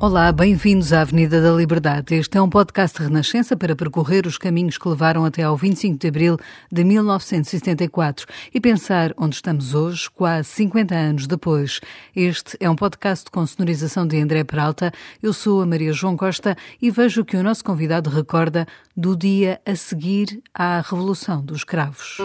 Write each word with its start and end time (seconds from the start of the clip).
Olá, 0.00 0.30
bem-vindos 0.30 0.92
à 0.92 1.00
Avenida 1.00 1.42
da 1.42 1.50
Liberdade. 1.50 2.14
Este 2.14 2.38
é 2.38 2.40
um 2.40 2.48
podcast 2.48 2.96
de 2.96 3.02
Renascença 3.02 3.56
para 3.56 3.74
percorrer 3.74 4.28
os 4.28 4.38
caminhos 4.38 4.78
que 4.78 4.88
levaram 4.88 5.24
até 5.24 5.42
ao 5.42 5.56
25 5.56 5.98
de 5.98 6.06
abril 6.06 6.36
de 6.70 6.84
1974 6.84 8.24
e 8.54 8.60
pensar 8.60 9.12
onde 9.16 9.34
estamos 9.34 9.74
hoje, 9.74 10.08
quase 10.08 10.50
50 10.50 10.94
anos 10.94 11.26
depois. 11.26 11.80
Este 12.14 12.56
é 12.60 12.70
um 12.70 12.76
podcast 12.76 13.28
com 13.28 13.44
sonorização 13.44 14.06
de 14.06 14.20
André 14.20 14.44
Peralta. 14.44 14.92
Eu 15.20 15.32
sou 15.32 15.62
a 15.62 15.66
Maria 15.66 15.92
João 15.92 16.16
Costa 16.16 16.56
e 16.80 16.92
vejo 16.92 17.24
que 17.24 17.36
o 17.36 17.42
nosso 17.42 17.64
convidado 17.64 18.08
recorda 18.08 18.68
do 18.96 19.16
dia 19.16 19.60
a 19.66 19.74
seguir 19.74 20.40
à 20.54 20.80
Revolução 20.80 21.44
dos 21.44 21.64
Cravos. 21.64 22.18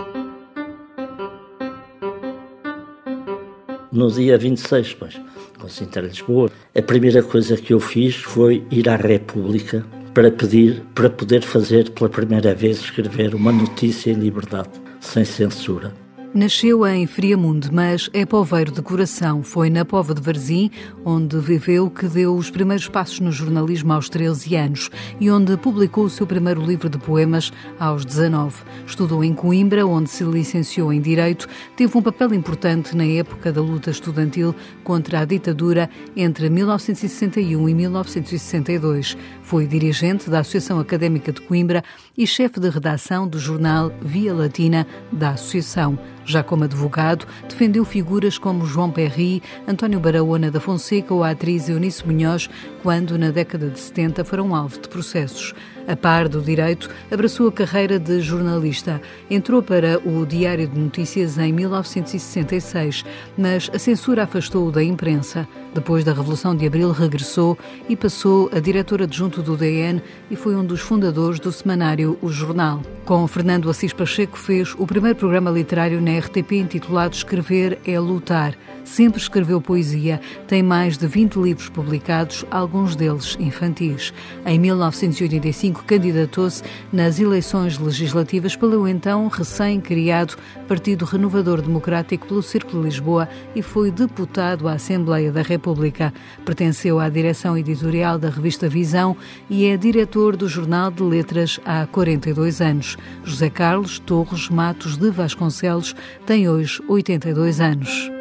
No 3.94 4.09
dia 4.09 4.39
26, 4.39 4.95
pois 4.95 5.22
com 5.59 5.69
Sintra 5.69 6.02
Lisboa, 6.02 6.49
a 6.75 6.81
primeira 6.81 7.22
coisa 7.22 7.55
que 7.55 7.73
eu 7.73 7.80
fiz 7.80 8.16
foi 8.16 8.66
ir 8.72 8.89
à 8.89 8.95
República 8.95 9.86
para 10.16 10.31
pedir 10.31 10.81
para 10.95 11.11
poder 11.11 11.44
fazer 11.44 11.91
pela 11.91 12.09
primeira 12.09 12.55
vez 12.55 12.80
escrever 12.80 13.36
uma 13.36 13.52
notícia 13.52 14.09
em 14.09 14.16
liberdade, 14.16 14.71
sem 14.99 15.23
censura. 15.23 15.94
Nasceu 16.34 16.84
em 16.88 17.06
Friamundo, 17.06 17.70
mas 17.72 18.09
é 18.12 18.26
poveiro 18.26 18.72
de 18.72 18.81
coração. 18.81 19.44
Foi 19.44 19.70
na 19.70 19.86
Pova 19.86 20.16
de 20.16 20.22
Varzim, 20.22 20.72
onde 21.06 21.38
viveu, 21.38 21.92
que 21.92 22.08
deu 22.08 22.36
os 22.36 22.50
primeiros 22.50 22.88
passos 22.88 23.20
no 23.20 23.31
jornalismo 23.31 23.94
aos 23.94 24.09
13 24.09 24.56
anos 24.56 24.89
e 25.20 25.30
onde 25.30 25.56
publicou 25.58 26.06
o 26.06 26.09
seu 26.09 26.26
primeiro 26.26 26.66
livro 26.66 26.89
de 26.89 26.98
poemas 26.98 27.54
aos 27.80 28.04
19. 28.04 28.64
Estudou 28.88 29.23
em 29.23 29.31
Coimbra, 29.31 29.86
onde 29.86 30.09
se 30.09 30.23
licenciou 30.23 30.92
em 30.92 31.00
Direito, 31.00 31.48
teve 31.78 31.95
um 31.95 32.02
papel 32.02 32.34
importante 32.34 32.98
na 32.98 33.06
época 33.06 33.52
da 33.52 33.61
luta 33.61 33.92
estudantil 33.92 34.56
contra 34.84 35.20
a 35.20 35.26
ditadura 35.26 35.88
entre 36.16 36.50
1961 36.50 37.70
e 37.70 37.73
1962. 37.76 39.16
Foi 39.44 39.67
dirigente 39.67 40.31
da 40.31 40.39
Associação 40.39 40.80
Académica 40.80 41.31
de 41.31 41.42
Coimbra 41.42 41.84
e 42.17 42.26
chefe 42.26 42.59
de 42.59 42.70
redação 42.70 43.28
do 43.28 43.38
jornal 43.38 43.92
Via 44.02 44.34
Latina 44.34 44.88
da 45.11 45.30
Associação. 45.30 46.00
Já 46.25 46.41
como 46.43 46.63
advogado, 46.63 47.27
defendeu 47.49 47.83
figuras 47.83 48.38
como 48.38 48.66
João 48.66 48.91
Perry, 48.91 49.41
António 49.67 49.99
Barahona 49.99 50.49
da 50.49 50.59
Fonseca 50.59 51.13
ou 51.13 51.23
a 51.23 51.31
atriz 51.31 51.67
Eunice 51.67 52.05
Munhoz, 52.05 52.49
quando, 52.81 53.17
na 53.17 53.30
década 53.30 53.69
de 53.69 53.80
70, 53.80 54.23
foram 54.23 54.55
alvo 54.55 54.80
de 54.80 54.88
processos. 54.88 55.53
A 55.88 55.95
par 55.95 56.30
do 56.30 56.41
direito, 56.41 56.89
abraçou 57.11 57.47
a 57.49 57.52
carreira 57.52 57.99
de 57.99 58.21
jornalista. 58.21 59.02
Entrou 59.30 59.61
para 59.61 59.99
o 59.99 60.25
Diário 60.25 60.67
de 60.67 60.80
Notícias 60.80 61.38
em 61.38 61.52
1966, 61.52 63.03
mas 63.37 63.69
a 63.73 63.77
censura 63.77 64.23
afastou-o 64.23 64.71
da 64.71 64.83
imprensa. 64.83 65.48
Depois 65.73 66.05
da 66.05 66.14
Revolução 66.14 66.55
de 66.55 66.65
Abril, 66.65 66.92
regressou 66.92 67.58
e 67.89 67.95
passou 67.98 68.49
a 68.53 68.59
diretor 68.59 69.02
adjunto 69.02 69.42
do 69.42 69.58
DN 69.58 70.02
e 70.31 70.36
foi 70.36 70.55
um 70.55 70.65
dos 70.65 70.80
fundadores 70.80 71.39
do 71.39 71.52
semanário 71.52 72.17
O 72.21 72.30
Jornal. 72.30 72.81
Com 73.05 73.27
Fernando 73.27 73.69
Assis 73.69 73.91
Pacheco, 73.91 74.39
fez 74.39 74.73
o 74.77 74.87
primeiro 74.87 75.17
programa 75.17 75.52
literário 75.52 75.99
na 75.99 76.17
RTP 76.19 76.53
intitulado 76.53 77.14
Escrever 77.14 77.77
é 77.86 77.99
Lutar. 77.99 78.55
Sempre 78.86 79.19
escreveu 79.19 79.59
poesia, 79.59 80.21
tem 80.47 80.64
mais 80.64 80.97
de 80.97 81.05
20 81.05 81.36
livros 81.36 81.67
publicados, 81.67 82.45
alguns 82.49 82.95
deles 82.95 83.36
infantis. 83.39 84.13
Em 84.45 84.58
1985, 84.58 85.83
candidatou-se 85.83 86.63
nas 86.93 87.19
eleições 87.19 87.77
legislativas 87.77 88.55
pelo 88.55 88.87
então 88.87 89.27
recém-criado 89.27 90.36
Partido 90.67 91.03
Renovador 91.03 91.61
Democrático 91.61 92.27
pelo 92.27 92.42
Círculo 92.42 92.83
de 92.83 92.89
Lisboa 92.89 93.27
e 93.53 93.61
foi 93.61 93.92
deputado 93.92 94.67
à 94.67 94.73
Assembleia 94.73 95.31
da 95.31 95.42
República. 95.42 96.13
Pertenceu 96.45 96.99
à 96.99 97.09
direção 97.09 97.58
editorial 97.58 98.17
da 98.17 98.30
revista 98.30 98.69
Visão 98.69 99.15
e 99.49 99.65
é 99.65 99.75
diretor 99.75 100.37
do 100.37 100.47
Jornal 100.47 100.92
de 100.92 101.03
Letras 101.03 101.59
há 101.65 101.86
42 101.87 102.61
anos. 102.61 102.92
José 103.23 103.49
Carlos 103.49 103.99
Torres 103.99 104.49
Matos 104.49 104.98
de 104.98 105.09
Vasconcelos 105.09 105.95
tem 106.26 106.49
hoje 106.49 106.81
82 106.87 107.59
anos. 107.59 108.11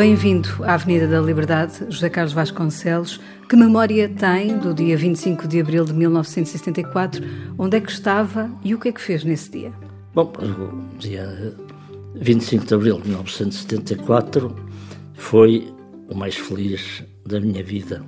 Bem-vindo 0.00 0.48
à 0.64 0.72
Avenida 0.72 1.06
da 1.06 1.20
Liberdade, 1.20 1.84
José 1.90 2.08
Carlos 2.08 2.32
Vasconcelos. 2.32 3.20
Que 3.46 3.54
memória 3.54 4.08
tem 4.08 4.56
do 4.56 4.72
dia 4.72 4.96
25 4.96 5.46
de 5.46 5.60
abril 5.60 5.84
de 5.84 5.92
1974? 5.92 7.22
Onde 7.58 7.76
é 7.76 7.80
que 7.82 7.90
estava 7.90 8.50
e 8.64 8.74
o 8.74 8.78
que 8.78 8.88
é 8.88 8.92
que 8.92 9.00
fez 9.00 9.24
nesse 9.24 9.50
dia? 9.50 9.72
Bom, 10.14 10.32
dia 10.98 11.54
25 12.14 12.66
de 12.66 12.74
abril 12.74 13.00
de 13.00 13.08
1974 13.08 14.54
foi 15.14 15.72
o 16.08 16.14
mais 16.14 16.36
feliz 16.36 17.02
da 17.26 17.40
minha 17.40 17.62
vida. 17.62 18.04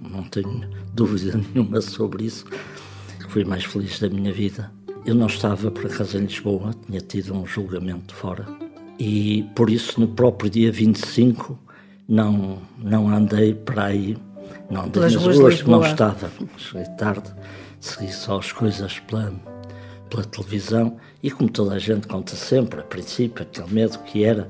Não 0.00 0.22
tenho 0.24 0.68
dúvida 0.94 1.40
nenhuma 1.54 1.80
sobre 1.80 2.24
isso. 2.24 2.44
Fui 3.28 3.44
mais 3.44 3.64
feliz 3.64 3.98
da 3.98 4.08
minha 4.08 4.32
vida. 4.32 4.70
Eu 5.04 5.14
não 5.14 5.26
estava, 5.26 5.70
por 5.70 5.86
acaso, 5.86 6.16
em 6.16 6.26
Lisboa, 6.26 6.74
tinha 6.86 7.00
tido 7.00 7.34
um 7.34 7.46
julgamento 7.46 8.14
fora 8.14 8.46
e 8.98 9.42
por 9.56 9.68
isso 9.68 9.98
no 10.00 10.06
próprio 10.06 10.48
dia 10.48 10.70
25 10.70 11.58
não, 12.08 12.58
não 12.78 13.08
andei 13.08 13.54
para 13.54 13.86
aí, 13.86 14.16
não 14.70 14.82
andei 14.82 14.92
Pelas 14.92 15.14
nas 15.14 15.24
ruas 15.24 15.38
ruas, 15.38 15.62
não 15.64 15.84
estava. 15.84 16.30
Cheguei 16.56 16.86
tarde, 16.96 17.32
segui 17.80 18.12
só 18.12 18.38
as 18.38 18.52
coisas 18.52 19.00
pela, 19.00 19.32
pela 20.12 20.24
televisão 20.24 20.98
e 21.22 21.30
como 21.30 21.48
toda 21.48 21.74
a 21.74 21.78
gente 21.78 22.06
conta 22.06 22.36
sempre, 22.36 22.80
a 22.80 22.82
princípio, 22.82 23.42
aquele 23.42 23.72
medo 23.72 23.98
que 24.00 24.24
era. 24.24 24.46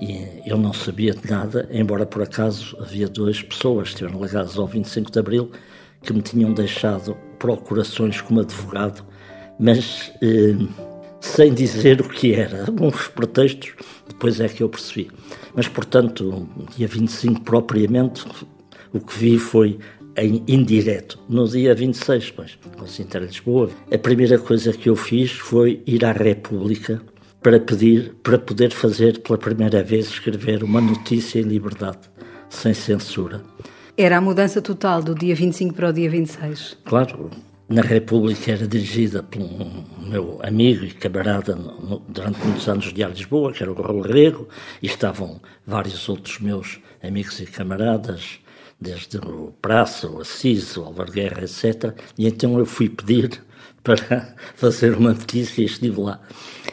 E 0.00 0.42
eu 0.44 0.58
não 0.58 0.72
sabia 0.72 1.14
de 1.14 1.30
nada, 1.30 1.68
embora 1.70 2.04
por 2.04 2.22
acaso 2.22 2.76
havia 2.80 3.06
duas 3.06 3.40
pessoas 3.40 3.88
estiveram 3.88 4.20
ligadas 4.20 4.58
ao 4.58 4.66
25 4.66 5.12
de 5.12 5.18
Abril 5.18 5.52
que 6.02 6.12
me 6.12 6.20
tinham 6.20 6.52
deixado 6.52 7.16
procurações 7.38 8.20
como 8.20 8.40
advogado, 8.40 9.04
mas 9.60 10.10
eh, 10.20 10.56
sem 11.20 11.54
dizer 11.54 12.00
o 12.00 12.08
que 12.08 12.34
era. 12.34 12.64
Uns 12.80 13.06
pretextos, 13.06 13.74
depois 14.08 14.40
é 14.40 14.48
que 14.48 14.64
eu 14.64 14.68
percebi. 14.68 15.12
Mas, 15.54 15.68
portanto, 15.68 16.48
dia 16.76 16.88
25 16.88 17.42
propriamente, 17.42 18.24
o 18.92 18.98
que 18.98 19.16
vi 19.16 19.38
foi 19.38 19.78
em 20.16 20.42
indireto. 20.46 21.18
No 21.28 21.48
dia 21.48 21.74
26, 21.74 22.30
pois, 22.30 22.58
com 22.76 22.86
Sintra 22.86 23.20
Lisboa, 23.20 23.70
a 23.92 23.98
primeira 23.98 24.38
coisa 24.38 24.72
que 24.72 24.88
eu 24.88 24.96
fiz 24.96 25.32
foi 25.32 25.82
ir 25.86 26.04
à 26.04 26.12
República 26.12 27.00
para 27.42 27.58
pedir 27.58 28.14
para 28.22 28.38
poder 28.38 28.70
fazer 28.70 29.20
pela 29.20 29.38
primeira 29.38 29.82
vez 29.82 30.06
escrever 30.06 30.62
uma 30.62 30.80
notícia 30.80 31.40
em 31.40 31.42
liberdade, 31.42 31.98
sem 32.48 32.72
censura. 32.72 33.42
Era 33.96 34.18
a 34.18 34.20
mudança 34.20 34.62
total 34.62 35.02
do 35.02 35.14
dia 35.14 35.34
25 35.34 35.74
para 35.74 35.90
o 35.90 35.92
dia 35.92 36.08
26. 36.08 36.78
Claro, 36.84 37.30
na 37.68 37.82
República 37.82 38.52
era 38.52 38.66
dirigida 38.66 39.22
por 39.22 39.40
um 39.40 39.84
meu 39.98 40.38
amigo 40.42 40.84
e 40.84 40.90
camarada 40.90 41.56
no, 41.56 42.02
durante 42.08 42.38
muitos 42.44 42.68
anos 42.68 42.92
de 42.92 43.04
Lisboa, 43.04 43.52
que 43.52 43.62
era 43.62 43.72
o 43.72 43.74
Raul 43.74 44.02
Rego, 44.02 44.48
e 44.82 44.86
estavam 44.86 45.40
vários 45.66 46.08
outros 46.08 46.38
meus 46.38 46.80
amigos 47.02 47.40
e 47.40 47.46
camaradas, 47.46 48.40
desde 48.82 49.18
o 49.18 49.52
Praça, 49.62 50.08
o 50.08 50.20
Assis, 50.20 50.76
o 50.76 50.84
Álvaro 50.84 51.12
Guerra, 51.12 51.42
etc. 51.42 51.94
E 52.18 52.26
então 52.26 52.58
eu 52.58 52.66
fui 52.66 52.88
pedir 52.88 53.40
para 53.82 54.34
fazer 54.54 54.94
uma 54.94 55.12
notícia 55.12 55.62
e 55.62 55.64
estive 55.64 56.00
lá. 56.00 56.20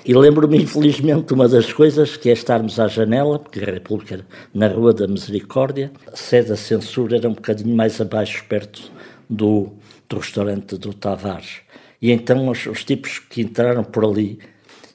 E 0.06 0.14
lembro-me, 0.14 0.62
infelizmente, 0.62 1.34
uma 1.34 1.48
das 1.48 1.72
coisas 1.72 2.18
que 2.18 2.30
é 2.30 2.34
estarmos 2.34 2.80
à 2.80 2.88
janela, 2.88 3.40
porque 3.40 3.60
a 3.60 3.72
República 3.72 4.26
na 4.54 4.68
Rua 4.68 4.94
da 4.94 5.08
Misericórdia, 5.08 5.92
a 6.12 6.16
sede 6.16 6.50
da 6.50 6.56
censura 6.56 7.18
era 7.18 7.30
um 7.30 7.34
bocadinho 7.34 7.76
mais 7.76 8.00
abaixo, 8.02 8.44
perto 8.48 8.92
do, 9.30 9.70
do 10.08 10.18
restaurante 10.18 10.78
do 10.78 10.94
Tavares. 10.94 11.62
E 12.02 12.12
então 12.12 12.48
os, 12.48 12.66
os, 12.66 12.84
tipos 12.84 13.20
que 13.20 13.42
entraram 13.42 13.84
por 13.84 14.06
ali 14.06 14.40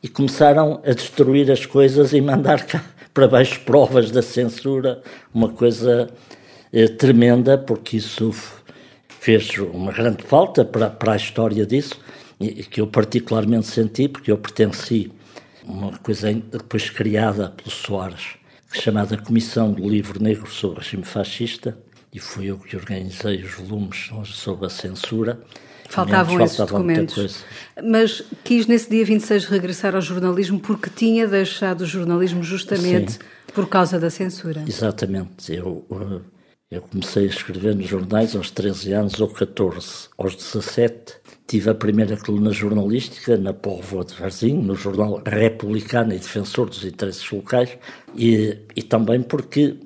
e 0.02 0.08
começaram 0.08 0.81
a 0.84 0.93
destruir 0.93 1.50
as 1.50 1.66
coisas 1.66 2.12
e 2.12 2.20
mandar 2.20 2.64
cá 2.66 2.84
para 3.12 3.28
baixo 3.28 3.61
provas 3.61 4.11
da 4.11 4.22
censura, 4.22 5.02
uma 5.32 5.50
coisa 5.50 6.11
eh, 6.75 6.88
tremenda, 6.88 7.56
porque 7.56 7.99
isso 7.99 8.35
fez 9.21 9.56
uma 9.59 9.93
grande 9.93 10.25
falta 10.25 10.65
para, 10.65 10.91
para 10.91 11.12
a 11.12 11.17
história 11.17 11.65
disso, 11.65 11.94
e, 12.41 12.65
que 12.65 12.81
eu 12.81 12.88
particularmente 12.88 13.69
senti, 13.69 14.09
porque 14.09 14.32
eu 14.32 14.37
pertenci 14.37 15.12
a 15.65 15.71
uma 15.71 15.97
coisa 15.99 16.32
depois 16.32 16.91
criada 16.91 17.50
pelo 17.50 17.71
Soares, 17.71 18.35
chamada 18.73 19.17
Comissão 19.17 19.71
do 19.73 19.88
Livro 19.88 20.21
Negro 20.21 20.50
sobre 20.50 20.79
o 20.79 20.82
Regime 20.82 21.05
Fascista, 21.05 21.79
e 22.12 22.19
fui 22.19 22.47
eu 22.47 22.59
que 22.59 22.76
organizei 22.76 23.41
os 23.41 23.55
volumes 23.55 24.11
sobre 24.25 24.67
a 24.67 24.69
censura. 24.69 25.41
Faltavam 25.88 26.41
esses 26.41 26.56
documentos. 26.56 27.44
Mas 27.85 28.21
quis 28.43 28.67
nesse 28.67 28.91
dia 28.91 29.05
26 29.05 29.44
regressar 29.44 29.94
ao 29.94 30.00
jornalismo 30.00 30.59
porque 30.59 30.91
tinha 30.91 31.29
deixado 31.29 31.82
o 31.82 31.87
jornalismo 31.87 32.43
justamente 32.43 33.12
Sim. 33.12 33.19
por 33.55 33.69
causa 33.69 33.99
da 33.99 34.11
censura. 34.11 34.65
Exatamente. 34.67 35.55
Eu, 35.55 35.85
eu 36.70 36.82
comecei 36.82 37.25
a 37.25 37.28
escrever 37.28 37.75
nos 37.75 37.87
jornais 37.87 38.34
aos 38.34 38.50
13 38.50 38.93
anos 38.93 39.20
ou 39.20 39.28
14. 39.28 40.08
Aos 40.19 40.34
17 40.34 41.14
tive 41.46 41.70
a 41.70 41.75
primeira 41.75 42.16
coluna 42.16 42.52
jornalística 42.52 43.37
na 43.37 43.52
Póvoa 43.52 44.05
de 44.05 44.14
Varzim, 44.14 44.55
no 44.55 44.75
jornal 44.75 45.22
Republicano 45.25 46.12
e 46.12 46.19
Defensor 46.19 46.69
dos 46.69 46.84
Interesses 46.84 47.31
Locais, 47.31 47.76
e, 48.16 48.58
e 48.75 48.82
também 48.82 49.22
porque 49.22 49.76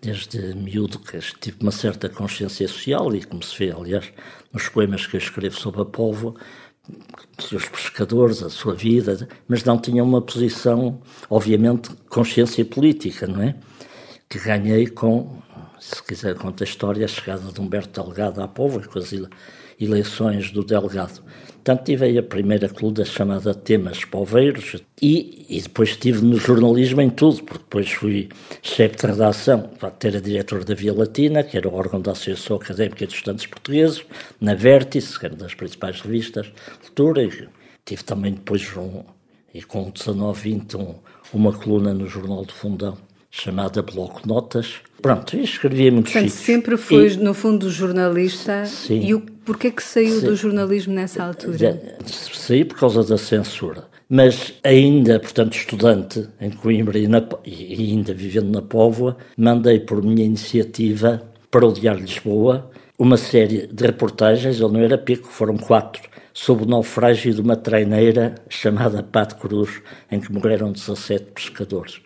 desde 0.00 0.54
miúdo 0.54 0.98
que 0.98 1.18
tive 1.40 1.56
uma 1.62 1.72
certa 1.72 2.10
consciência 2.10 2.68
social 2.68 3.14
e 3.14 3.24
como 3.24 3.42
se 3.42 3.58
vê, 3.58 3.72
aliás, 3.72 4.12
nos 4.52 4.68
poemas 4.68 5.06
que 5.06 5.16
eu 5.16 5.18
escrevo 5.18 5.58
sobre 5.58 5.80
a 5.80 5.84
povo, 5.84 6.36
os 7.38 7.68
pescadores, 7.68 8.42
a 8.42 8.50
sua 8.50 8.74
vida, 8.74 9.26
mas 9.48 9.64
não 9.64 9.78
tinha 9.78 10.04
uma 10.04 10.20
posição, 10.20 11.00
obviamente, 11.30 11.90
consciência 12.10 12.64
política, 12.66 13.26
não 13.26 13.42
é? 13.42 13.54
Que 14.28 14.38
ganhei 14.38 14.86
com, 14.86 15.42
se 15.84 16.02
quiser 16.02 16.34
contar 16.36 16.64
a 16.64 16.66
história, 16.66 17.04
a 17.04 17.08
chegada 17.08 17.52
de 17.52 17.60
Humberto 17.60 18.02
Delgado 18.02 18.40
à 18.40 18.48
povo 18.48 18.80
com 18.88 18.98
as 18.98 19.12
eleições 19.78 20.50
do 20.50 20.64
Delgado. 20.64 21.20
Portanto, 21.52 21.84
tive 21.84 22.06
aí 22.06 22.18
a 22.18 22.22
primeira 22.22 22.70
coluna 22.70 23.04
chamada 23.04 23.54
Temas 23.54 24.02
Poveiros 24.02 24.76
e, 25.00 25.46
e 25.48 25.60
depois 25.60 25.90
estive 25.90 26.24
no 26.24 26.38
jornalismo 26.38 27.02
em 27.02 27.10
tudo, 27.10 27.42
porque 27.42 27.64
depois 27.64 27.90
fui 27.90 28.30
chefe 28.62 28.96
de 28.96 29.06
redação, 29.06 29.70
era 30.02 30.20
diretor 30.22 30.64
da 30.64 30.74
Via 30.74 30.94
Latina, 30.94 31.42
que 31.42 31.56
era 31.58 31.68
o 31.68 31.74
órgão 31.74 32.00
da 32.00 32.12
Associação 32.12 32.56
Académica 32.56 33.06
de 33.06 33.12
Estudantes 33.12 33.46
Portugueses, 33.46 34.04
na 34.40 34.54
Vértice, 34.54 35.18
que 35.18 35.26
era 35.26 35.36
das 35.36 35.54
principais 35.54 36.00
revistas 36.00 36.46
de 36.46 36.52
cultura, 36.80 37.22
e 37.22 37.48
tive 37.84 38.04
também 38.04 38.32
depois, 38.32 38.74
um, 38.76 39.02
e 39.52 39.62
com 39.62 39.90
19, 39.90 40.40
20, 40.40 40.76
um, 40.78 40.94
uma 41.32 41.52
coluna 41.52 41.92
no 41.92 42.06
Jornal 42.06 42.44
do 42.44 42.52
Fundão 42.52 42.96
chamada 43.30 43.82
Bloco 43.82 44.26
Notas. 44.26 44.76
Pronto, 45.04 45.36
escrevia 45.36 45.92
muito 45.92 46.10
Portanto, 46.10 46.30
sempre 46.30 46.78
foi, 46.78 47.12
e, 47.12 47.16
no 47.18 47.34
fundo, 47.34 47.68
jornalista. 47.70 48.64
Sim. 48.64 49.00
E 49.04 49.12
o, 49.12 49.20
porquê 49.20 49.70
que 49.70 49.82
saiu 49.82 50.18
sim, 50.18 50.24
do 50.24 50.34
jornalismo 50.34 50.94
nessa 50.94 51.22
altura? 51.22 51.98
Saí 52.06 52.64
por 52.64 52.78
causa 52.78 53.04
da 53.04 53.18
censura. 53.18 53.84
Mas 54.08 54.54
ainda, 54.64 55.20
portanto, 55.20 55.58
estudante 55.58 56.26
em 56.40 56.48
Coimbra 56.48 56.98
e, 56.98 57.06
na, 57.06 57.22
e 57.44 57.92
ainda 57.92 58.14
vivendo 58.14 58.50
na 58.50 58.62
Póvoa, 58.62 59.18
mandei 59.36 59.78
por 59.78 60.02
minha 60.02 60.24
iniciativa 60.24 61.22
para 61.50 61.66
o 61.66 61.72
Diário 61.74 62.02
de 62.02 62.14
Lisboa 62.14 62.70
uma 62.98 63.18
série 63.18 63.66
de 63.66 63.84
reportagens, 63.84 64.58
ele 64.58 64.72
não 64.72 64.80
era 64.80 64.96
pico, 64.96 65.28
foram 65.28 65.58
quatro, 65.58 66.08
sobre 66.32 66.64
o 66.64 66.66
naufrágio 66.66 67.34
de 67.34 67.42
uma 67.42 67.56
treineira 67.56 68.36
chamada 68.48 69.02
Pato 69.02 69.36
Cruz, 69.36 69.82
em 70.10 70.18
que 70.18 70.32
morreram 70.32 70.72
17 70.72 71.26
pescadores. 71.34 72.00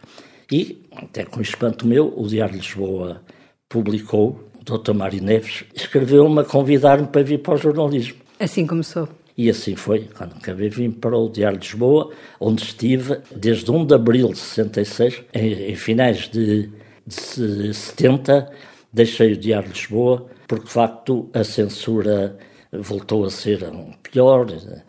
E, 0.50 0.82
até 0.96 1.24
com 1.24 1.40
espanto 1.40 1.86
meu, 1.86 2.12
o 2.16 2.26
Diário 2.26 2.54
de 2.54 2.60
Lisboa 2.60 3.22
publicou, 3.68 4.48
o 4.58 4.64
Dr. 4.64 4.92
Mário 4.94 5.22
Neves 5.22 5.64
escreveu-me 5.74 6.40
a 6.40 6.44
convidar-me 6.44 7.06
para 7.06 7.22
vir 7.22 7.38
para 7.38 7.54
o 7.54 7.58
jornalismo. 7.58 8.18
Assim 8.40 8.66
começou. 8.66 9.08
E 9.36 9.48
assim 9.48 9.76
foi, 9.76 10.08
quando 10.16 10.32
acabei 10.32 10.68
vim 10.68 10.90
para 10.90 11.16
o 11.16 11.28
Diário 11.28 11.58
de 11.58 11.68
Lisboa, 11.68 12.10
onde 12.40 12.62
estive 12.62 13.20
desde 13.34 13.70
1 13.70 13.86
de 13.86 13.94
abril 13.94 14.28
de 14.32 14.38
66, 14.38 15.22
em, 15.32 15.70
em 15.70 15.76
finais 15.76 16.28
de, 16.28 16.68
de 17.06 17.72
70, 17.72 18.50
deixei 18.92 19.34
o 19.34 19.36
Diário 19.36 19.68
de 19.68 19.78
Lisboa, 19.78 20.26
porque 20.48 20.64
de 20.64 20.72
facto 20.72 21.28
a 21.32 21.44
censura 21.44 22.36
voltou 22.72 23.24
a 23.24 23.30
ser 23.30 23.60
pior. 24.02 24.46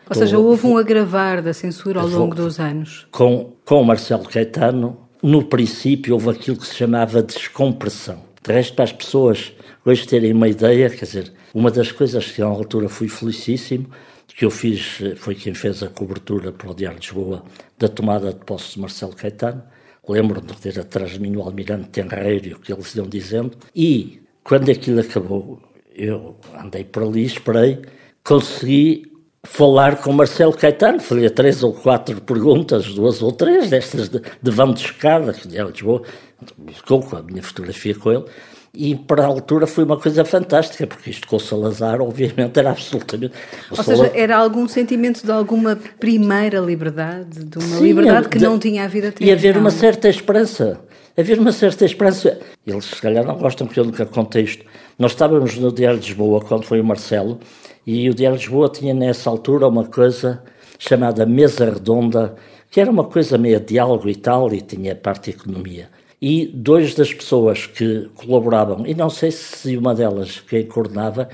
Ou 0.08 0.16
seja, 0.16 0.38
houve 0.38 0.66
um 0.66 0.76
agravar 0.76 1.42
da 1.42 1.52
censura 1.52 2.00
ao 2.00 2.08
longo 2.08 2.34
dos 2.34 2.58
anos. 2.58 3.06
Com, 3.12 3.52
com 3.64 3.84
Marcelo 3.84 4.24
Caetano, 4.24 5.09
no 5.22 5.44
princípio 5.44 6.14
houve 6.14 6.30
aquilo 6.30 6.56
que 6.56 6.66
se 6.66 6.74
chamava 6.74 7.22
descompressão. 7.22 8.22
De 8.42 8.52
resto, 8.52 8.74
para 8.74 8.84
as 8.84 8.92
pessoas 8.92 9.52
hoje 9.84 10.06
terem 10.06 10.32
uma 10.32 10.48
ideia, 10.48 10.88
quer 10.88 11.04
dizer, 11.04 11.32
uma 11.52 11.70
das 11.70 11.92
coisas 11.92 12.30
que 12.30 12.40
à 12.40 12.46
altura 12.46 12.88
fui 12.88 13.08
felicíssimo, 13.08 13.88
que 14.40 14.44
eu 14.46 14.50
fiz, 14.50 15.00
foi 15.16 15.34
quem 15.34 15.52
fez 15.52 15.82
a 15.82 15.88
cobertura 15.88 16.50
para 16.50 16.70
o 16.70 16.74
Diário 16.74 16.98
de 16.98 17.08
Lisboa 17.08 17.44
da 17.78 17.88
tomada 17.88 18.32
de 18.32 18.42
posse 18.42 18.74
de 18.74 18.80
Marcelo 18.80 19.14
Caetano. 19.14 19.62
Lembro-me 20.08 20.46
de 20.46 20.56
ter 20.56 20.80
atrás 20.80 21.10
de 21.10 21.20
mim 21.20 21.36
o 21.36 21.42
Almirante 21.42 21.90
Tenreiro, 21.90 22.56
o 22.56 22.58
que 22.58 22.72
eles 22.72 22.94
iam 22.94 23.06
dizendo. 23.06 23.58
E, 23.76 24.22
quando 24.42 24.70
aquilo 24.70 25.00
acabou, 25.00 25.60
eu 25.94 26.36
andei 26.58 26.84
por 26.84 27.02
ali, 27.02 27.24
esperei, 27.24 27.80
consegui 28.24 29.09
falar 29.44 29.96
com 29.96 30.12
Marcelo 30.12 30.52
Caetano, 30.52 31.00
fazia 31.00 31.30
três 31.30 31.62
ou 31.62 31.72
quatro 31.72 32.20
perguntas, 32.20 32.86
duas 32.94 33.22
ou 33.22 33.32
três 33.32 33.70
destas 33.70 34.08
de, 34.08 34.20
de 34.42 34.50
vão 34.50 34.72
de 34.72 34.80
escada, 34.80 35.32
que 35.32 35.48
de 35.48 35.62
Lisboa, 35.62 36.02
ficou 36.72 37.02
com 37.02 37.16
a 37.16 37.22
minha 37.22 37.42
fotografia 37.42 37.94
com 37.94 38.12
ele, 38.12 38.24
e 38.72 38.94
para 38.94 39.24
a 39.24 39.26
altura 39.26 39.66
foi 39.66 39.82
uma 39.82 39.98
coisa 39.98 40.24
fantástica, 40.24 40.86
porque 40.86 41.10
isto 41.10 41.26
com 41.26 41.36
o 41.36 41.40
Salazar, 41.40 42.00
obviamente, 42.00 42.56
era 42.58 42.70
absolutamente. 42.70 43.34
Ou 43.70 43.76
Salazar... 43.76 44.08
seja, 44.08 44.18
era 44.18 44.36
algum 44.36 44.68
sentimento 44.68 45.24
de 45.24 45.32
alguma 45.32 45.76
primeira 45.98 46.60
liberdade, 46.60 47.44
de 47.44 47.58
uma 47.58 47.78
Sim, 47.78 47.84
liberdade 47.84 48.28
que 48.28 48.38
de... 48.38 48.44
não 48.44 48.58
tinha 48.58 48.84
havido 48.84 49.08
até 49.08 49.24
E 49.24 49.32
haver 49.32 49.56
uma 49.56 49.70
certa 49.70 50.08
esperança. 50.08 50.80
Haver 51.16 51.38
uma 51.38 51.52
certa 51.52 51.84
esperança. 51.84 52.40
Eles, 52.66 52.84
se 52.84 53.00
calhar, 53.00 53.24
não 53.24 53.36
gostam 53.36 53.66
que 53.66 53.78
eu 53.78 53.84
nunca 53.84 54.06
contei 54.06 54.44
isto. 54.44 54.64
Nós 54.98 55.12
estávamos 55.12 55.56
no 55.56 55.72
Diário 55.72 55.98
de 55.98 56.08
Lisboa, 56.08 56.40
quando 56.40 56.64
foi 56.64 56.80
o 56.80 56.84
Marcelo, 56.84 57.40
e 57.86 58.08
o 58.08 58.14
Diário 58.14 58.38
de 58.38 58.44
Lisboa 58.44 58.68
tinha 58.68 58.94
nessa 58.94 59.28
altura 59.28 59.66
uma 59.66 59.84
coisa 59.84 60.42
chamada 60.78 61.26
Mesa 61.26 61.66
Redonda, 61.66 62.34
que 62.70 62.80
era 62.80 62.90
uma 62.90 63.04
coisa 63.04 63.36
meio 63.36 63.60
diálogo 63.60 64.08
e 64.08 64.14
tal, 64.14 64.52
e 64.54 64.60
tinha 64.60 64.94
parte 64.94 65.30
economia. 65.30 65.88
E 66.22 66.46
dois 66.46 66.94
das 66.94 67.12
pessoas 67.12 67.66
que 67.66 68.08
colaboravam, 68.14 68.86
e 68.86 68.94
não 68.94 69.10
sei 69.10 69.30
se 69.30 69.76
uma 69.76 69.94
delas 69.94 70.40
quem 70.40 70.64
coordenava, 70.64 71.28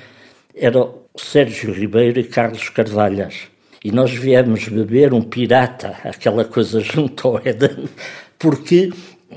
era 0.54 0.88
Sérgio 1.16 1.72
Ribeiro 1.72 2.18
e 2.18 2.24
Carlos 2.24 2.68
Carvalhas. 2.70 3.48
E 3.84 3.92
nós 3.92 4.12
viemos 4.12 4.68
beber 4.68 5.12
um 5.12 5.22
pirata, 5.22 5.96
aquela 6.02 6.44
coisa 6.44 6.80
junto 6.80 7.28
ao 7.28 7.38
Éden, 7.38 7.88
porque 8.38 8.90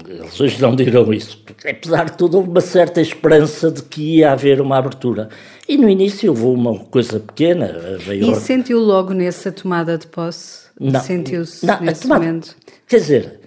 eles 0.07 0.39
hoje 0.39 0.61
não 0.61 0.75
dirão 0.75 1.11
isso. 1.13 1.43
Apesar 1.67 2.05
de 2.05 2.17
tudo, 2.17 2.37
houve 2.37 2.49
uma 2.49 2.61
certa 2.61 3.01
esperança 3.01 3.71
de 3.71 3.83
que 3.83 4.17
ia 4.17 4.31
haver 4.31 4.61
uma 4.61 4.77
abertura. 4.77 5.29
E 5.67 5.77
no 5.77 5.89
início 5.89 6.29
houve 6.29 6.43
uma 6.45 6.79
coisa 6.85 7.19
pequena. 7.19 7.97
Veio... 7.99 8.31
E 8.31 8.35
sentiu 8.35 8.79
logo 8.79 9.13
nessa 9.13 9.51
tomada 9.51 9.97
de 9.97 10.07
posse? 10.07 10.69
Não. 10.79 10.99
Sentiu-se 10.99 11.65
nesse 11.81 12.03
tomada... 12.03 12.25
momento? 12.25 12.55
Quer 12.87 12.97
dizer, 12.97 13.39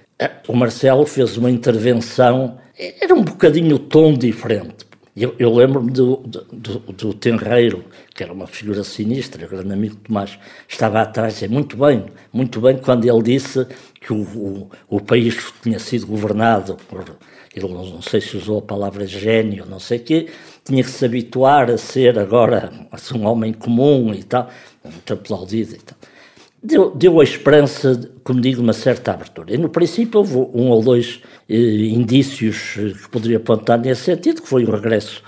o 0.46 0.54
Marcelo 0.54 1.06
fez 1.06 1.36
uma 1.36 1.50
intervenção, 1.50 2.58
era 3.00 3.14
um 3.14 3.22
bocadinho 3.22 3.76
o 3.76 3.78
tom 3.78 4.14
diferente. 4.14 4.91
Eu, 5.14 5.34
eu 5.38 5.54
lembro-me 5.54 5.90
do, 5.90 6.16
do, 6.16 6.78
do, 6.78 7.12
Tenreiro, 7.12 7.84
que 8.14 8.22
era 8.22 8.32
uma 8.32 8.46
figura 8.46 8.82
sinistra, 8.82 9.46
grande 9.46 9.70
amigo 9.70 9.94
de 9.96 10.00
Tomás, 10.00 10.38
estava 10.66 11.02
atrás, 11.02 11.42
e 11.42 11.48
muito 11.48 11.76
bem, 11.76 12.06
muito 12.32 12.62
bem, 12.62 12.78
quando 12.78 13.04
ele 13.04 13.22
disse 13.22 13.66
que 14.00 14.10
o, 14.10 14.22
o, 14.22 14.70
o 14.88 15.00
país 15.00 15.52
tinha 15.62 15.78
sido 15.78 16.06
governado 16.06 16.78
por, 16.88 17.04
ele 17.54 17.68
não 17.68 18.00
sei 18.00 18.22
se 18.22 18.38
usou 18.38 18.60
a 18.60 18.62
palavra 18.62 19.06
gênio, 19.06 19.66
não 19.66 19.78
sei 19.78 19.98
o 19.98 20.02
quê, 20.02 20.28
tinha 20.64 20.82
que 20.82 20.90
se 20.90 21.04
habituar 21.04 21.70
a 21.70 21.76
ser 21.76 22.18
agora 22.18 22.72
assim, 22.90 23.18
um 23.18 23.26
homem 23.26 23.52
comum 23.52 24.14
e 24.14 24.22
tal, 24.22 24.48
muito 24.82 25.12
aplaudido 25.12 25.74
e 25.74 25.78
tal. 25.78 25.98
Deu, 26.62 26.94
deu 26.94 27.20
a 27.20 27.24
esperança, 27.24 28.08
como 28.22 28.40
digo, 28.40 28.62
uma 28.62 28.72
certa 28.72 29.12
abertura. 29.12 29.54
E 29.54 29.58
no 29.58 29.68
princípio 29.68 30.20
houve 30.20 30.36
um 30.54 30.70
ou 30.70 30.80
dois 30.80 31.20
eh, 31.48 31.56
indícios 31.56 32.76
eh, 32.78 32.92
que 32.92 33.08
poderia 33.08 33.38
apontar 33.38 33.80
nesse 33.80 34.02
sentido, 34.02 34.42
que 34.42 34.48
foi 34.48 34.64
o 34.64 34.70
regresso 34.70 35.22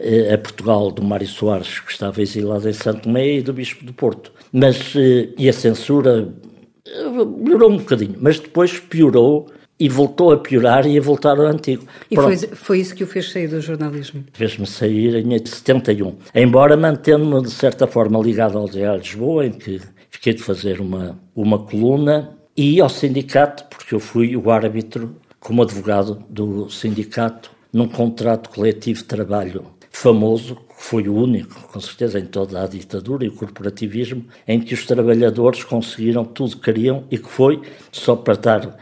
eh, 0.00 0.32
a 0.32 0.38
Portugal 0.38 0.92
do 0.92 1.02
Mário 1.02 1.26
Soares, 1.26 1.80
que 1.80 1.90
estava 1.90 2.22
exilado 2.22 2.68
em 2.68 2.72
Santo 2.72 3.02
Tomé, 3.02 3.38
e 3.38 3.42
do 3.42 3.52
Bispo 3.52 3.84
do 3.84 3.92
Porto. 3.92 4.32
Mas, 4.52 4.94
eh, 4.94 5.30
e 5.36 5.48
a 5.48 5.52
censura 5.52 6.32
eh, 6.86 7.24
melhorou 7.36 7.72
um 7.72 7.78
bocadinho, 7.78 8.14
mas 8.20 8.38
depois 8.38 8.78
piorou 8.78 9.48
e 9.80 9.88
voltou 9.88 10.32
a 10.32 10.38
piorar 10.38 10.86
e 10.86 10.96
a 10.96 11.00
voltar 11.00 11.38
ao 11.38 11.46
antigo. 11.46 11.84
E 12.08 12.14
foi, 12.14 12.36
foi, 12.36 12.80
isso 12.80 12.94
que 12.94 13.02
o 13.02 13.08
fez 13.08 13.32
sair 13.32 13.48
do 13.48 13.60
jornalismo? 13.60 14.24
Fez-me 14.32 14.66
sair 14.66 15.16
em 15.16 15.44
71. 15.44 16.14
Embora 16.32 16.76
mantendo-me, 16.76 17.42
de 17.42 17.50
certa 17.50 17.88
forma, 17.88 18.20
ligado 18.20 18.56
ao 18.56 18.68
Diário 18.68 19.00
de 19.00 19.08
Lisboa, 19.08 19.46
em 19.46 19.52
que 19.52 19.80
fiquei 20.18 20.34
de 20.34 20.42
fazer 20.42 20.80
uma, 20.80 21.18
uma 21.34 21.60
coluna, 21.60 22.36
e 22.56 22.80
ao 22.80 22.88
sindicato, 22.88 23.64
porque 23.70 23.94
eu 23.94 24.00
fui 24.00 24.36
o 24.36 24.50
árbitro 24.50 25.14
como 25.38 25.62
advogado 25.62 26.24
do 26.28 26.68
sindicato 26.68 27.52
num 27.72 27.88
contrato 27.88 28.50
coletivo 28.50 28.98
de 28.98 29.04
trabalho 29.04 29.66
famoso, 29.92 30.56
que 30.56 30.82
foi 30.82 31.08
o 31.08 31.14
único, 31.14 31.68
com 31.68 31.80
certeza, 31.80 32.18
em 32.18 32.26
toda 32.26 32.64
a 32.64 32.66
ditadura 32.66 33.24
e 33.24 33.28
o 33.28 33.32
corporativismo, 33.32 34.24
em 34.46 34.58
que 34.58 34.74
os 34.74 34.84
trabalhadores 34.84 35.62
conseguiram 35.62 36.24
tudo 36.24 36.56
que 36.56 36.62
queriam 36.62 37.04
e 37.12 37.16
que 37.16 37.28
foi, 37.28 37.62
só 37.92 38.16
para 38.16 38.34
dar 38.34 38.76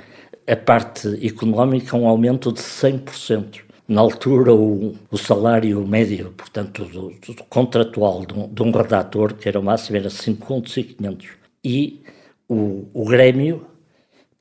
a 0.47 0.57
parte 0.57 1.19
económica, 1.27 1.99
um 1.99 2.09
aumento 2.09 2.51
de 2.51 2.61
100%. 2.61 3.66
Na 3.89 4.01
altura, 4.01 4.53
o, 4.53 4.97
o 5.11 5.17
salário 5.17 5.87
médio, 5.87 6.33
portanto, 6.37 6.85
do, 6.85 7.11
do 7.11 7.45
contratual 7.45 8.27
de 8.27 8.35
um, 8.35 8.49
de 8.49 8.63
um, 8.63 8.71
redator, 8.73 9.35
que 9.35 9.49
era 9.49 9.61
o 9.61 9.63
máximo, 9.63 9.97
era 9.97 10.11
5 10.11 10.45
contos 10.45 10.77
e 10.77 10.83
500. 10.83 11.29
E 11.65 12.03
o, 12.49 12.89
o 12.93 13.05
Grêmio 13.05 13.65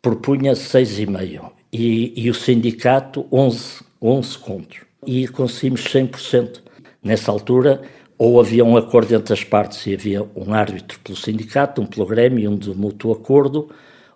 propunha 0.02 0.54
6,5 0.54 1.52
e, 1.72 2.14
e 2.16 2.30
o 2.30 2.34
sindicato 2.34 3.28
11, 3.32 3.84
11 4.02 4.38
contos. 4.40 4.80
E 5.06 5.28
conseguimos 5.28 5.84
100%. 5.84 6.64
Nessa 7.04 7.32
altura, 7.32 7.84
ou 8.18 8.40
havia 8.40 8.66
um 8.66 8.76
acordo 8.76 9.14
entre 9.14 9.32
as 9.32 9.44
partes 9.44 9.86
e 9.86 9.94
havia 9.94 10.28
um 10.36 10.56
árbitro 10.56 11.00
pelo 11.02 11.16
sindicato, 11.16 11.84
um 11.84 11.86
pelo 11.86 12.08
Grêmio, 12.08 12.50
um 12.50 12.58
de 12.58 12.72
mútuo 12.72 13.12
acordo, 13.12 13.70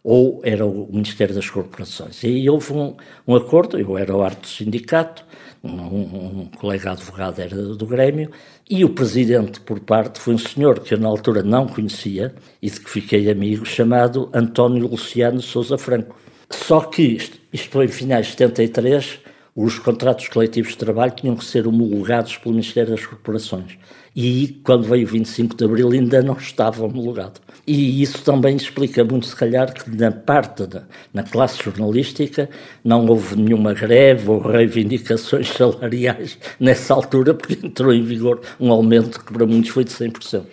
ou 0.04 0.42
era 0.44 0.66
o 0.66 0.88
Ministério 0.92 1.36
das 1.36 1.50
Corporações. 1.50 2.24
E 2.24 2.50
houve 2.50 2.74
um, 2.74 2.96
um 3.28 3.36
acordo, 3.36 3.78
eu 3.78 3.98
era 3.98 4.16
o 4.16 4.22
árbitro 4.22 4.50
do 4.50 4.54
sindicato, 4.54 5.26
um, 5.64 5.72
um, 5.72 6.50
colega 6.58 6.92
advogado 6.92 7.40
era 7.40 7.56
do 7.56 7.86
Grêmio, 7.86 8.32
e 8.70 8.86
o 8.86 8.90
presidente, 8.90 9.60
por 9.60 9.80
parte, 9.80 10.20
foi 10.20 10.36
um 10.36 10.38
senhor 10.38 10.80
que 10.80 10.94
eu 10.94 11.00
na 11.00 11.08
altura 11.08 11.44
não 11.44 11.68
conhecia 11.68 12.34
e 12.62 12.70
de 12.70 12.80
que 12.80 12.90
fiquei 12.90 13.30
amigo, 13.30 13.66
chamado 13.66 14.30
António 14.34 14.88
Luciano 14.88 15.42
Souza 15.42 15.78
Franco. 15.78 16.16
Só 16.50 16.82
que, 16.82 17.18
isto 17.52 17.70
foi 17.70 17.86
em 17.86 17.90
finais 17.90 18.28
de 18.28 18.32
73, 18.34 19.20
os 19.56 19.78
contratos 19.78 20.28
coletivos 20.30 20.72
de 20.72 20.78
trabalho 20.78 21.12
tinham 21.12 21.36
que 21.36 21.44
ser 21.44 21.68
homologados 21.68 22.38
pelo 22.38 22.56
Ministério 22.56 22.92
das 22.92 23.06
Corporações. 23.06 23.78
E 24.16 24.60
quando 24.64 24.84
veio 24.84 25.06
o 25.06 25.10
25 25.10 25.56
de 25.56 25.66
Abril 25.66 25.92
ainda 25.92 26.22
não 26.22 26.36
estava 26.36 26.84
homologado. 26.84 27.40
E 27.66 28.02
isso 28.02 28.24
também 28.24 28.56
explica 28.56 29.04
muito, 29.04 29.28
se 29.28 29.36
calhar, 29.36 29.72
que 29.74 29.90
na 29.96 30.12
parte, 30.12 30.66
da, 30.66 30.84
na 31.14 31.24
classe 31.24 31.64
jornalística, 31.64 32.50
não 32.84 33.06
houve 33.06 33.36
nenhuma 33.36 33.74
greve 33.74 34.30
ou 34.30 34.40
reivindicações 34.40 35.50
salariais 35.54 36.38
nessa 36.60 36.94
altura, 36.94 37.34
porque 37.34 37.66
entrou 37.66 37.94
em 37.94 38.04
vigor 38.04 38.42
um 38.60 38.72
aumento 38.72 39.24
que 39.24 39.32
para 39.32 39.46
muitos 39.46 39.70
foi 39.70 39.84
de 39.84 39.92
100%. 39.92 40.44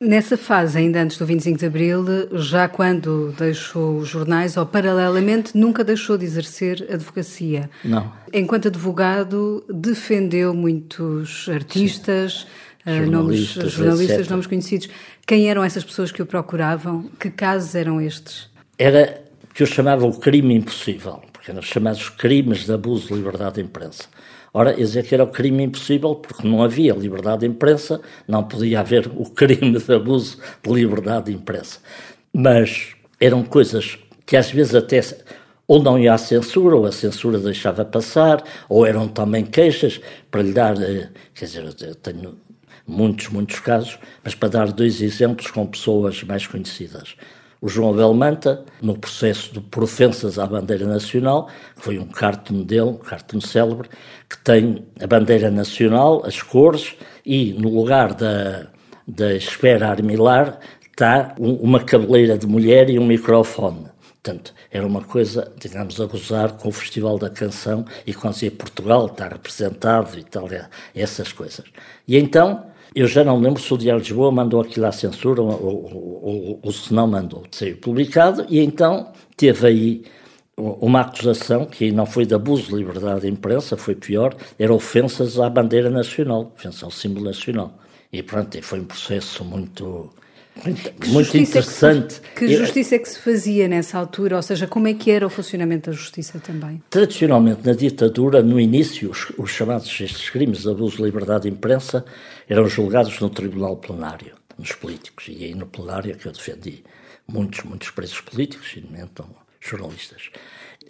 Nessa 0.00 0.36
fase, 0.36 0.78
ainda 0.78 1.02
antes 1.02 1.18
do 1.18 1.26
25 1.26 1.58
de 1.58 1.66
Abril, 1.66 2.04
já 2.34 2.68
quando 2.68 3.34
deixou 3.36 3.96
os 3.96 4.08
jornais, 4.08 4.56
ou 4.56 4.64
paralelamente, 4.64 5.58
nunca 5.58 5.82
deixou 5.82 6.16
de 6.16 6.24
exercer 6.24 6.86
advocacia. 6.88 7.68
Não. 7.84 8.12
Enquanto 8.32 8.68
advogado, 8.68 9.64
defendeu 9.68 10.54
muitos 10.54 11.48
artistas, 11.48 12.46
uh, 12.88 13.10
nomes, 13.10 13.40
jornalistas, 13.40 14.18
etc. 14.20 14.30
nomes 14.30 14.46
conhecidos. 14.46 14.88
Quem 15.26 15.50
eram 15.50 15.62
essas 15.62 15.84
pessoas 15.84 16.10
que 16.10 16.22
o 16.22 16.26
procuravam? 16.26 17.10
Que 17.18 17.30
casos 17.30 17.74
eram 17.74 18.00
estes? 18.00 18.48
Era 18.78 19.22
o 19.44 19.54
que 19.54 19.62
eu 19.62 19.66
chamava 19.66 20.06
o 20.06 20.18
crime 20.18 20.54
impossível, 20.54 21.20
porque 21.32 21.50
eram 21.50 21.62
chamados 21.62 22.08
crimes 22.08 22.64
de 22.64 22.72
abuso 22.72 23.08
de 23.08 23.14
liberdade 23.14 23.56
de 23.56 23.62
imprensa. 23.62 24.04
Ora, 24.52 24.72
dizer 24.74 25.04
que 25.04 25.14
era 25.14 25.24
o 25.24 25.28
crime 25.28 25.64
impossível 25.64 26.14
porque 26.16 26.48
não 26.48 26.62
havia 26.62 26.94
liberdade 26.94 27.40
de 27.40 27.46
imprensa, 27.46 28.00
não 28.26 28.44
podia 28.44 28.80
haver 28.80 29.06
o 29.14 29.28
crime 29.28 29.78
de 29.78 29.92
abuso 29.92 30.38
de 30.62 30.72
liberdade 30.72 31.26
de 31.26 31.32
imprensa. 31.32 31.78
Mas 32.32 32.94
eram 33.20 33.42
coisas 33.42 33.98
que 34.24 34.36
às 34.36 34.50
vezes 34.50 34.74
até 34.74 35.00
ou 35.68 35.82
não 35.82 35.98
ia 35.98 36.14
à 36.14 36.18
censura, 36.18 36.74
ou 36.74 36.86
a 36.86 36.92
censura 36.92 37.38
deixava 37.38 37.84
passar, 37.84 38.42
ou 38.70 38.86
eram 38.86 39.06
também 39.06 39.44
queixas, 39.44 40.00
para 40.30 40.42
lhe 40.42 40.52
dar, 40.52 40.80
eh, 40.80 41.10
quer 41.34 41.44
dizer, 41.44 41.64
eu 41.82 41.94
tenho 41.94 42.38
muitos, 42.88 43.28
muitos 43.28 43.60
casos, 43.60 43.98
mas 44.24 44.34
para 44.34 44.48
dar 44.48 44.72
dois 44.72 45.00
exemplos 45.00 45.50
com 45.50 45.66
pessoas 45.66 46.22
mais 46.24 46.46
conhecidas 46.46 47.14
o 47.60 47.68
João 47.68 47.90
Abel 47.90 48.14
Manta, 48.14 48.64
no 48.80 48.96
processo 48.96 49.52
de 49.52 49.60
por 49.60 49.82
ofensas 49.82 50.38
à 50.38 50.46
bandeira 50.46 50.86
nacional, 50.86 51.48
que 51.74 51.82
foi 51.82 51.98
um 51.98 52.06
cartoon 52.06 52.62
dele, 52.62 52.82
um 52.82 52.96
cartoon 52.96 53.40
célebre, 53.40 53.88
que 54.28 54.38
tem 54.38 54.86
a 55.00 55.06
bandeira 55.06 55.50
nacional, 55.50 56.22
as 56.24 56.40
cores, 56.40 56.94
e 57.26 57.52
no 57.54 57.68
lugar 57.68 58.14
da, 58.14 58.68
da 59.06 59.34
esfera 59.34 59.88
armilar 59.88 60.60
está 60.82 61.34
um, 61.38 61.54
uma 61.54 61.80
cabeleira 61.80 62.38
de 62.38 62.46
mulher 62.46 62.90
e 62.90 62.98
um 62.98 63.06
microfone. 63.06 63.86
Portanto, 64.22 64.52
era 64.70 64.86
uma 64.86 65.02
coisa, 65.02 65.50
digamos, 65.58 66.00
a 66.00 66.06
gozar 66.06 66.52
com 66.52 66.68
o 66.68 66.72
Festival 66.72 67.18
da 67.18 67.30
Canção 67.30 67.84
e 68.06 68.12
quando 68.12 68.34
dizia 68.34 68.50
Portugal 68.50 69.06
está 69.06 69.28
representado 69.28 70.18
e 70.18 70.24
tal, 70.24 70.48
essas 70.94 71.32
coisas. 71.32 71.64
E 72.06 72.16
então 72.16 72.66
eu 72.94 73.06
já 73.06 73.22
não 73.24 73.38
lembro 73.38 73.60
se 73.60 73.72
o 73.72 73.78
Diário 73.78 74.02
de 74.02 74.08
Lisboa 74.08 74.30
mandou 74.30 74.60
aquilo 74.60 74.86
à 74.86 74.92
censura 74.92 75.42
ou, 75.42 75.50
ou, 75.50 76.20
ou, 76.22 76.60
ou 76.62 76.72
se 76.72 76.92
não 76.92 77.06
mandou. 77.06 77.44
Saiu 77.50 77.76
publicado 77.76 78.46
e 78.48 78.60
então 78.60 79.12
teve 79.36 79.66
aí 79.66 80.04
uma 80.56 81.02
acusação 81.02 81.66
que 81.66 81.92
não 81.92 82.04
foi 82.04 82.26
de 82.26 82.34
abuso 82.34 82.68
de 82.68 82.74
liberdade 82.76 83.20
de 83.20 83.28
imprensa, 83.28 83.76
foi 83.76 83.94
pior, 83.94 84.34
era 84.58 84.74
ofensas 84.74 85.38
à 85.38 85.48
bandeira 85.48 85.88
nacional, 85.88 86.52
ofensa 86.56 86.84
ao 86.84 86.90
símbolo 86.90 87.26
nacional. 87.26 87.78
E 88.12 88.22
pronto, 88.22 88.60
foi 88.62 88.80
um 88.80 88.84
processo 88.84 89.44
muito 89.44 90.10
muito, 90.64 91.08
muito 91.08 91.36
é 91.36 91.40
interessante. 91.40 92.20
Que, 92.34 92.46
que 92.46 92.56
justiça 92.56 92.96
é 92.96 92.98
que 92.98 93.08
se 93.08 93.18
fazia 93.18 93.68
nessa 93.68 93.98
altura? 93.98 94.36
Ou 94.36 94.42
seja, 94.42 94.66
como 94.66 94.88
é 94.88 94.94
que 94.94 95.10
era 95.10 95.26
o 95.26 95.30
funcionamento 95.30 95.90
da 95.90 95.96
justiça 95.96 96.38
também? 96.38 96.82
Tradicionalmente, 96.90 97.66
na 97.66 97.72
ditadura, 97.72 98.42
no 98.42 98.58
início, 98.58 99.10
os, 99.10 99.32
os 99.36 99.50
chamados 99.50 99.88
estes 100.00 100.30
crimes 100.30 100.62
de 100.62 100.70
abuso 100.70 100.96
de 100.96 101.02
liberdade 101.02 101.44
de 101.44 101.48
imprensa 101.48 102.04
eram 102.48 102.68
julgados 102.68 103.18
no 103.20 103.30
tribunal 103.30 103.76
plenário, 103.76 104.34
nos 104.58 104.72
políticos. 104.72 105.26
E 105.28 105.44
aí 105.44 105.54
no 105.54 105.66
plenário 105.66 106.10
é 106.10 106.14
que 106.14 106.26
eu 106.26 106.32
defendi 106.32 106.82
muitos, 107.26 107.62
muitos 107.64 107.90
presos 107.90 108.20
políticos, 108.20 108.74
e 108.76 108.84
então 109.00 109.26
jornalistas. 109.60 110.30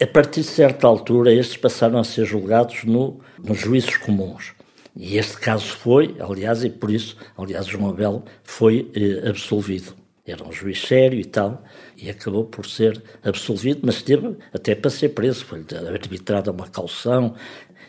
A 0.01 0.07
partir 0.07 0.41
de 0.41 0.47
certa 0.47 0.87
altura, 0.87 1.33
estes 1.33 1.57
passaram 1.57 1.99
a 1.99 2.03
ser 2.03 2.25
julgados 2.25 2.85
no, 2.85 3.19
nos 3.43 3.59
juízos 3.59 3.97
comuns. 3.97 4.53
E 4.95 5.17
este 5.17 5.37
caso 5.37 5.65
foi, 5.65 6.15
aliás, 6.19 6.63
e 6.63 6.69
por 6.69 6.91
isso, 6.91 7.15
aliás, 7.37 7.67
João 7.67 7.89
Abel 7.89 8.23
foi 8.43 8.91
eh, 8.95 9.29
absolvido. 9.29 9.93
Era 10.25 10.43
um 10.43 10.51
juiz 10.51 10.81
sério 10.81 11.19
e 11.19 11.25
tal, 11.25 11.63
e 11.97 12.09
acabou 12.09 12.45
por 12.45 12.65
ser 12.65 13.01
absolvido, 13.23 13.81
mas 13.83 14.01
teve 14.01 14.37
até 14.53 14.75
para 14.75 14.91
ser 14.91 15.09
preso, 15.09 15.45
foi 15.45 15.65
arbitrada 15.91 16.51
uma 16.51 16.67
calção. 16.67 17.35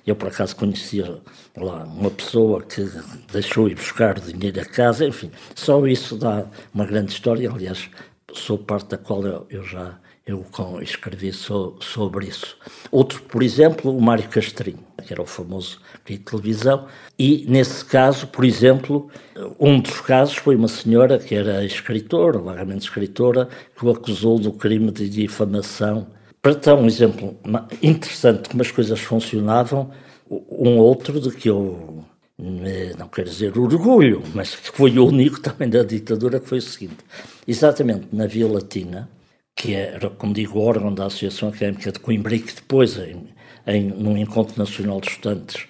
Eu, 0.06 0.16
por 0.16 0.28
acaso, 0.28 0.56
conhecia 0.56 1.20
lá 1.56 1.84
uma 1.84 2.10
pessoa 2.10 2.62
que 2.62 2.88
deixou 3.30 3.68
ir 3.68 3.74
buscar 3.74 4.18
dinheiro 4.18 4.60
a 4.60 4.64
casa, 4.64 5.06
enfim, 5.06 5.30
só 5.54 5.86
isso 5.86 6.16
dá 6.16 6.46
uma 6.72 6.86
grande 6.86 7.12
história. 7.12 7.50
Aliás, 7.50 7.90
sou 8.32 8.56
parte 8.56 8.90
da 8.90 8.98
qual 8.98 9.22
eu, 9.26 9.46
eu 9.50 9.62
já 9.62 9.98
eu 10.26 10.44
escrevi 10.80 11.32
so, 11.32 11.76
sobre 11.80 12.26
isso. 12.26 12.56
Outro, 12.90 13.20
por 13.22 13.42
exemplo, 13.42 13.96
o 13.96 14.00
Mário 14.00 14.28
Castrinho, 14.28 14.78
que 15.00 15.12
era 15.12 15.22
o 15.22 15.26
famoso 15.26 15.80
de 16.04 16.18
televisão, 16.18 16.86
e 17.18 17.44
nesse 17.48 17.84
caso, 17.84 18.26
por 18.28 18.44
exemplo, 18.44 19.10
um 19.58 19.80
dos 19.80 20.00
casos 20.00 20.36
foi 20.36 20.56
uma 20.56 20.68
senhora 20.68 21.18
que 21.18 21.34
era 21.34 21.64
escritora, 21.64 22.38
vagamente 22.38 22.82
escritora, 22.82 23.48
que 23.76 23.84
o 23.84 23.90
acusou 23.90 24.38
do 24.38 24.52
crime 24.52 24.90
de 24.90 25.08
difamação. 25.08 26.06
Para 26.42 26.54
dar 26.54 26.74
um 26.74 26.86
exemplo 26.86 27.36
interessante 27.82 28.48
como 28.48 28.62
as 28.62 28.70
coisas 28.70 29.00
funcionavam, 29.00 29.90
um 30.30 30.78
outro 30.78 31.20
de 31.20 31.30
que 31.30 31.50
eu 31.50 32.04
não 32.98 33.08
quero 33.08 33.28
dizer 33.28 33.56
orgulho, 33.58 34.22
mas 34.34 34.54
que 34.54 34.70
foi 34.70 34.98
o 34.98 35.06
único 35.06 35.40
também 35.42 35.68
da 35.68 35.82
ditadura, 35.82 36.40
que 36.40 36.48
foi 36.48 36.58
o 36.58 36.62
seguinte. 36.62 36.98
Exatamente 37.46 38.08
na 38.12 38.26
Via 38.26 38.48
Latina, 38.48 39.10
que 39.54 39.74
era, 39.74 40.08
como 40.10 40.32
digo, 40.32 40.58
órgão 40.58 40.94
da 40.94 41.06
Associação 41.06 41.50
Académica 41.50 41.92
de 41.92 41.98
Coimbra 41.98 42.34
e 42.34 42.40
que 42.40 42.54
depois, 42.54 42.96
em, 42.96 43.28
em, 43.66 43.88
num 43.88 44.16
Encontro 44.16 44.58
Nacional 44.58 45.00
de 45.00 45.08
Estudantes, 45.08 45.66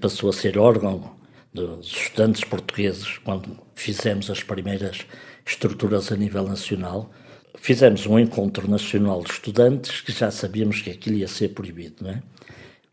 passou 0.00 0.30
a 0.30 0.32
ser 0.32 0.58
órgão 0.58 1.16
dos 1.52 1.86
estudantes 1.86 2.44
portugueses, 2.44 3.18
quando 3.18 3.58
fizemos 3.74 4.30
as 4.30 4.42
primeiras 4.42 5.06
estruturas 5.46 6.10
a 6.10 6.16
nível 6.16 6.44
nacional. 6.44 7.10
Fizemos 7.58 8.06
um 8.06 8.18
encontro 8.18 8.68
nacional 8.68 9.22
de 9.22 9.30
estudantes 9.30 10.00
que 10.00 10.12
já 10.12 10.30
sabíamos 10.30 10.80
que 10.80 10.90
aquilo 10.90 11.16
ia 11.16 11.28
ser 11.28 11.50
proibido, 11.50 11.96
não 12.02 12.10
é? 12.10 12.22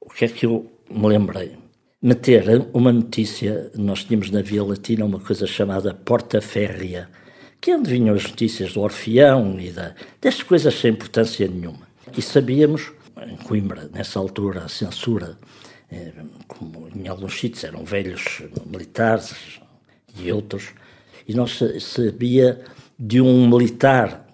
O 0.01 0.09
que 0.09 0.25
é 0.25 0.27
que 0.27 0.45
eu 0.45 0.69
me 0.89 1.07
lembrei? 1.07 1.53
Meter 2.01 2.67
uma 2.73 2.91
notícia, 2.91 3.71
nós 3.75 4.03
tínhamos 4.03 4.31
na 4.31 4.41
Via 4.41 4.63
Latina 4.63 5.05
uma 5.05 5.19
coisa 5.19 5.45
chamada 5.45 5.93
Porta 5.93 6.41
Férrea, 6.41 7.09
que 7.61 7.71
é 7.71 7.77
onde 7.77 7.91
vinham 7.91 8.15
as 8.15 8.23
notícias 8.23 8.73
do 8.73 8.81
Orfeão 8.81 9.59
e 9.59 9.69
da, 9.71 9.93
destas 10.21 10.43
coisas 10.43 10.73
sem 10.73 10.91
importância 10.91 11.47
nenhuma. 11.47 11.87
E 12.17 12.21
sabíamos, 12.21 12.91
em 13.27 13.35
Coimbra, 13.37 13.89
nessa 13.93 14.19
altura, 14.19 14.65
a 14.65 14.69
censura, 14.69 15.37
eh, 15.91 16.11
como 16.47 16.87
em 16.95 17.07
alguns 17.07 17.39
sítios 17.39 17.63
eram 17.63 17.83
velhos 17.83 18.43
militares 18.65 19.59
e 20.17 20.31
outros, 20.31 20.69
e 21.27 21.33
não 21.33 21.45
sabia 21.47 22.61
de 22.97 23.21
um 23.21 23.47
militar 23.47 24.27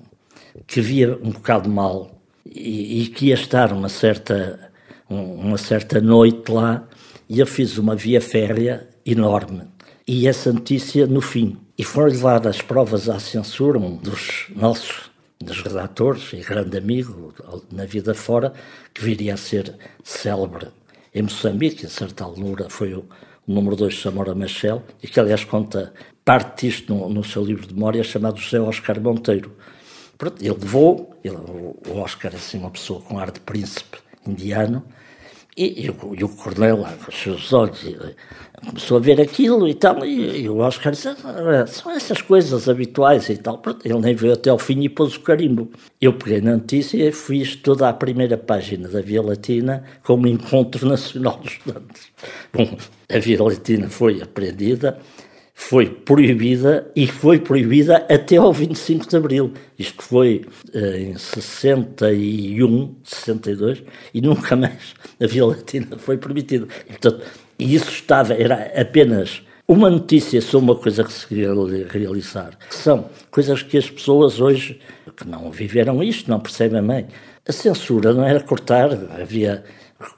que 0.65 0.81
via 0.81 1.17
um 1.21 1.31
bocado 1.31 1.69
mal 1.69 2.21
e, 2.45 3.03
e 3.03 3.07
que 3.07 3.27
ia 3.27 3.35
estar 3.35 3.71
uma 3.71 3.89
certa, 3.89 4.71
uma 5.09 5.57
certa 5.57 5.99
noite 5.99 6.51
lá 6.51 6.87
e 7.27 7.39
eu 7.39 7.47
fiz 7.47 7.77
uma 7.77 7.95
via 7.95 8.21
férrea 8.21 8.87
enorme. 9.05 9.63
E 10.07 10.27
essa 10.27 10.53
notícia 10.53 11.07
no 11.07 11.21
fim. 11.21 11.57
E 11.77 11.83
foram 11.83 12.09
levar 12.09 12.47
as 12.47 12.61
provas 12.61 13.09
à 13.09 13.19
censura, 13.19 13.77
um 13.77 13.97
dos 13.97 14.45
nossos 14.55 15.11
dos 15.39 15.61
redatores 15.61 16.33
e 16.33 16.37
grande 16.37 16.77
amigo 16.77 17.33
na 17.71 17.85
vida 17.85 18.13
fora, 18.13 18.53
que 18.93 19.03
viria 19.03 19.33
a 19.33 19.37
ser 19.37 19.75
célebre 20.03 20.67
em 21.13 21.21
Moçambique, 21.21 21.85
a 21.85 21.89
certa 21.89 22.25
altura 22.25 22.69
foi 22.69 22.93
o, 22.93 23.05
número 23.47 23.75
2 23.77 23.93
de 23.93 24.01
Samora 24.01 24.35
Machel, 24.35 24.83
e 25.01 25.07
que 25.07 25.17
aliás 25.17 25.45
conta 25.45 25.93
parte 26.25 26.67
disto 26.67 26.93
no, 26.93 27.07
no 27.07 27.23
seu 27.23 27.43
livro 27.43 27.65
de 27.65 27.73
memória 27.73 28.03
chamado 28.03 28.37
José 28.37 28.59
Oscar 28.59 28.99
Monteiro. 28.99 29.55
Pronto, 30.17 30.41
ele 30.41 30.51
levou, 30.51 31.17
ele, 31.23 31.37
o 31.37 31.97
Oscar 31.99 32.33
é 32.33 32.35
assim 32.35 32.57
uma 32.57 32.69
pessoa 32.69 32.99
com 33.01 33.17
ar 33.17 33.31
de 33.31 33.39
príncipe 33.39 33.97
indiano, 34.27 34.83
e, 35.57 35.85
e, 35.85 35.89
o, 35.89 36.15
e 36.15 36.23
o 36.23 36.29
Cornel, 36.29 36.77
com 36.77 37.09
os 37.09 37.17
seus 37.17 37.53
olhos, 37.53 37.79
começou 38.65 38.97
a 38.97 38.99
ver 38.99 39.21
aquilo 39.21 39.67
e 39.67 39.73
tal, 39.73 40.05
e, 40.05 40.41
e 40.41 40.49
o 40.49 40.57
Oscar 40.57 40.91
disse, 40.91 41.07
ah, 41.07 41.65
são 41.67 41.91
essas 41.91 42.21
coisas 42.21 42.67
habituais 42.67 43.29
e 43.29 43.37
tal. 43.37 43.61
Ele 43.83 43.99
nem 43.99 44.15
veio 44.15 44.33
até 44.33 44.49
ao 44.49 44.59
fim 44.59 44.81
e 44.81 44.89
pôs 44.89 45.15
o 45.15 45.21
carimbo. 45.21 45.69
Eu 46.01 46.13
peguei 46.13 46.41
na 46.41 46.57
notícia 46.57 46.97
e 46.97 47.11
fiz 47.11 47.55
toda 47.55 47.87
a 47.87 47.93
primeira 47.93 48.37
página 48.37 48.89
da 48.89 49.01
Via 49.01 49.21
Latina 49.21 49.83
com 50.03 50.15
o 50.15 50.27
Encontro 50.27 50.87
Nacional 50.89 51.39
dos 51.41 51.53
Estudantes. 51.53 52.11
Bom, 52.51 52.77
a 53.09 53.19
Via 53.19 53.41
Latina 53.41 53.89
foi 53.89 54.21
apreendida, 54.21 54.97
foi 55.57 55.89
proibida 55.89 56.91
e 56.93 57.07
foi 57.07 57.39
proibida 57.39 58.05
até 58.09 58.35
ao 58.35 58.51
25 58.51 59.07
de 59.07 59.15
Abril. 59.15 59.53
Isto 59.79 60.03
foi 60.03 60.45
uh, 60.75 60.95
em 60.95 61.17
61, 61.17 62.93
62 63.03 63.81
e 64.13 64.21
nunca 64.21 64.55
mais 64.57 64.93
a 65.19 65.25
Via 65.25 65.45
Latina 65.45 65.97
foi 65.97 66.17
permitida. 66.17 66.67
Portanto, 66.87 67.25
isso 67.57 67.89
estava, 67.89 68.33
era 68.33 68.73
apenas 68.79 69.41
uma 69.65 69.89
notícia 69.89 70.41
sobre 70.41 70.71
uma 70.71 70.75
coisa 70.75 71.05
que 71.05 71.13
se 71.13 71.25
queria 71.25 71.49
realizar. 71.89 72.51
São 72.69 73.09
coisas 73.31 73.63
que 73.63 73.77
as 73.77 73.89
pessoas 73.89 74.41
hoje, 74.41 74.79
que 75.15 75.25
não 75.25 75.49
viveram 75.49 76.03
isto, 76.03 76.29
não 76.29 76.39
percebem 76.39 76.85
bem. 76.85 77.07
A 77.47 77.51
censura 77.53 78.13
não 78.13 78.25
era 78.25 78.41
cortar, 78.41 78.89
havia 79.19 79.63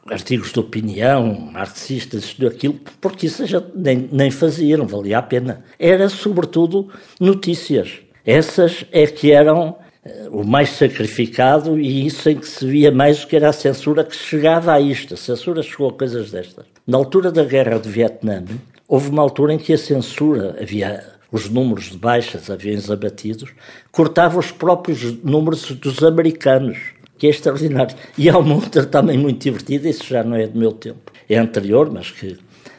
artigos 0.09 0.51
de 0.51 0.59
opinião, 0.59 1.49
marxistas, 1.51 2.25
isto 2.25 2.47
aquilo, 2.47 2.79
porque 2.99 3.27
isso 3.27 3.43
nem, 3.75 4.09
nem 4.11 4.31
fazia, 4.31 4.77
não 4.77 4.87
valia 4.87 5.19
a 5.19 5.21
pena. 5.21 5.63
Era, 5.77 6.09
sobretudo, 6.09 6.89
notícias. 7.19 7.99
Essas 8.25 8.85
é 8.91 9.05
que 9.05 9.31
eram 9.31 9.77
eh, 10.03 10.27
o 10.31 10.43
mais 10.43 10.69
sacrificado 10.71 11.79
e 11.79 12.07
isso 12.07 12.29
em 12.29 12.37
que 12.37 12.47
se 12.47 12.65
via 12.65 12.91
mais 12.91 13.23
que 13.23 13.35
era 13.35 13.49
a 13.49 13.53
censura 13.53 14.03
que 14.03 14.15
chegava 14.15 14.73
a 14.73 14.81
isto. 14.81 15.13
A 15.13 15.17
censura 15.17 15.61
chegou 15.61 15.89
a 15.89 15.93
coisas 15.93 16.31
destas. 16.31 16.65
Na 16.85 16.97
altura 16.97 17.31
da 17.31 17.43
guerra 17.43 17.77
do 17.77 17.87
Vietnã, 17.87 18.43
houve 18.87 19.09
uma 19.09 19.21
altura 19.21 19.53
em 19.53 19.57
que 19.57 19.73
a 19.73 19.77
censura, 19.77 20.57
havia 20.59 21.03
os 21.31 21.49
números 21.49 21.91
de 21.91 21.97
baixas, 21.97 22.49
aviões 22.49 22.89
abatidos, 22.89 23.53
cortava 23.91 24.39
os 24.39 24.51
próprios 24.51 25.21
números 25.23 25.71
dos 25.71 26.01
americanos 26.03 26.77
que 27.17 27.27
é 27.27 27.29
extraordinário. 27.29 27.95
E 28.17 28.29
há 28.29 28.37
uma 28.37 28.55
outra 28.55 28.85
também 28.85 29.17
muito 29.17 29.41
divertida, 29.41 29.89
isso 29.89 30.05
já 30.05 30.23
não 30.23 30.35
é 30.35 30.47
do 30.47 30.57
meu 30.57 30.71
tempo, 30.71 31.11
é 31.29 31.37
anterior, 31.37 31.91
mas 31.91 32.11
que 32.11 32.37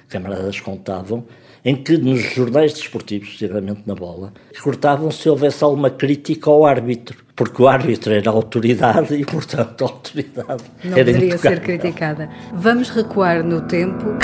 camaradas 0.08 0.60
contavam, 0.60 1.24
em 1.64 1.76
que 1.76 1.98
nos 1.98 2.20
jornais 2.34 2.72
desportivos, 2.72 3.36
geralmente 3.36 3.82
na 3.86 3.94
bola, 3.94 4.32
cortavam 4.62 5.10
se 5.10 5.28
houvesse 5.28 5.62
alguma 5.62 5.90
crítica 5.90 6.50
ao 6.50 6.64
árbitro, 6.64 7.18
porque 7.34 7.60
o 7.60 7.68
árbitro 7.68 8.12
era 8.12 8.30
autoridade 8.30 9.14
e, 9.14 9.24
portanto, 9.24 9.84
a 9.84 9.88
autoridade 9.88 10.64
não 10.84 10.96
era 10.96 11.04
poderia 11.04 11.38
ser 11.38 11.60
criticada. 11.60 12.30
Vamos 12.54 12.88
recuar 12.90 13.44
no 13.44 13.60
tempo. 13.62 14.16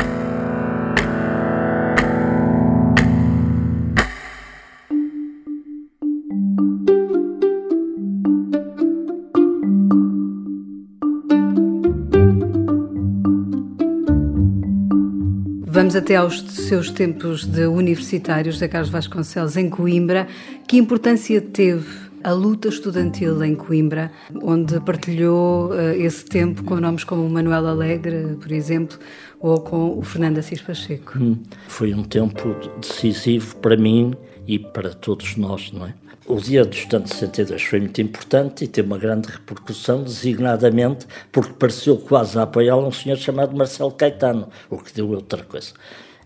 Vamos 15.84 15.96
até 15.96 16.16
aos 16.16 16.40
seus 16.40 16.90
tempos 16.90 17.44
de 17.44 17.66
universitários, 17.66 18.58
da 18.58 18.66
Carlos 18.66 18.88
Vasconcelos, 18.88 19.54
em 19.54 19.68
Coimbra. 19.68 20.26
Que 20.66 20.78
importância 20.78 21.42
teve 21.42 21.84
a 22.24 22.32
luta 22.32 22.68
estudantil 22.68 23.44
em 23.44 23.54
Coimbra, 23.54 24.10
onde 24.42 24.80
partilhou 24.80 25.68
uh, 25.68 25.92
esse 25.92 26.24
tempo 26.24 26.64
com 26.64 26.76
nomes 26.76 27.04
como 27.04 27.28
Manuel 27.28 27.66
Alegre, 27.66 28.36
por 28.40 28.50
exemplo, 28.50 28.98
ou 29.38 29.60
com 29.60 29.98
o 29.98 30.02
Fernando 30.02 30.38
Assis 30.38 30.62
Pacheco? 30.62 31.18
Hum, 31.18 31.36
foi 31.68 31.92
um 31.92 32.02
tempo 32.02 32.56
decisivo 32.80 33.56
para 33.56 33.76
mim 33.76 34.14
e 34.46 34.58
para 34.58 34.94
todos 34.94 35.36
nós, 35.36 35.70
não 35.70 35.86
é? 35.86 35.94
O 36.26 36.40
Dia 36.40 36.64
do 36.64 36.72
Estudante 36.72 37.14
62 37.14 37.62
foi 37.62 37.80
muito 37.80 38.00
importante 38.00 38.64
e 38.64 38.68
teve 38.68 38.88
uma 38.88 38.96
grande 38.96 39.28
repercussão, 39.28 40.02
designadamente 40.02 41.06
porque 41.30 41.52
pareceu 41.52 41.98
quase 41.98 42.38
a 42.38 42.42
apoiá-lo 42.44 42.86
um 42.86 42.92
senhor 42.92 43.18
chamado 43.18 43.54
Marcelo 43.54 43.92
Caetano, 43.92 44.48
o 44.70 44.78
que 44.78 44.94
deu 44.94 45.10
outra 45.10 45.44
coisa. 45.44 45.72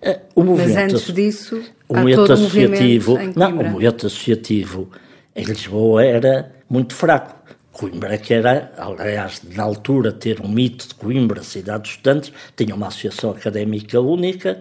Eh, 0.00 0.20
o 0.36 0.44
movimento, 0.44 0.76
Mas 0.76 0.94
antes 0.94 1.12
disso, 1.12 1.60
o 1.88 1.96
movimento 1.96 2.32
associativo, 2.32 3.18
não, 3.34 3.50
o 3.50 3.70
movimento 3.70 4.06
associativo 4.06 4.88
em 5.38 5.44
Lisboa 5.44 6.04
era 6.04 6.52
muito 6.68 6.94
fraco. 6.94 7.38
Coimbra, 7.70 8.18
que 8.18 8.34
era, 8.34 8.72
aliás, 8.76 9.40
na 9.54 9.62
altura, 9.62 10.10
ter 10.10 10.40
um 10.40 10.48
mito 10.48 10.88
de 10.88 10.94
Coimbra, 10.96 11.44
cidade 11.44 11.82
dos 11.82 11.90
estudantes, 11.92 12.32
tinha 12.56 12.74
uma 12.74 12.88
associação 12.88 13.30
académica 13.30 14.00
única, 14.00 14.60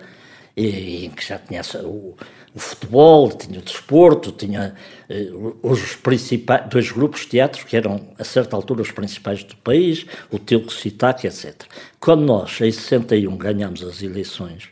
em 0.56 1.10
que 1.10 1.26
já 1.26 1.40
tinha 1.40 1.62
o, 1.84 2.16
o 2.54 2.60
futebol, 2.60 3.32
tinha 3.32 3.58
o 3.60 3.64
desporto, 3.64 4.32
tinha 4.32 4.76
eh, 5.10 5.30
os 5.64 5.96
principais, 5.96 6.70
dois 6.70 6.92
grupos 6.92 7.22
de 7.22 7.30
teatro 7.30 7.66
que 7.66 7.76
eram, 7.76 8.08
a 8.20 8.24
certa 8.24 8.56
altura, 8.56 8.84
os 8.84 8.92
principais 8.92 9.44
do 9.44 9.56
país, 9.58 10.06
o 10.30 10.38
Teuco 10.38 10.72
Citac, 10.72 11.26
etc. 11.26 11.64
Quando 12.00 12.22
nós, 12.22 12.62
em 12.62 12.72
61, 12.72 13.36
ganhamos 13.36 13.82
as 13.82 14.04
eleições, 14.04 14.70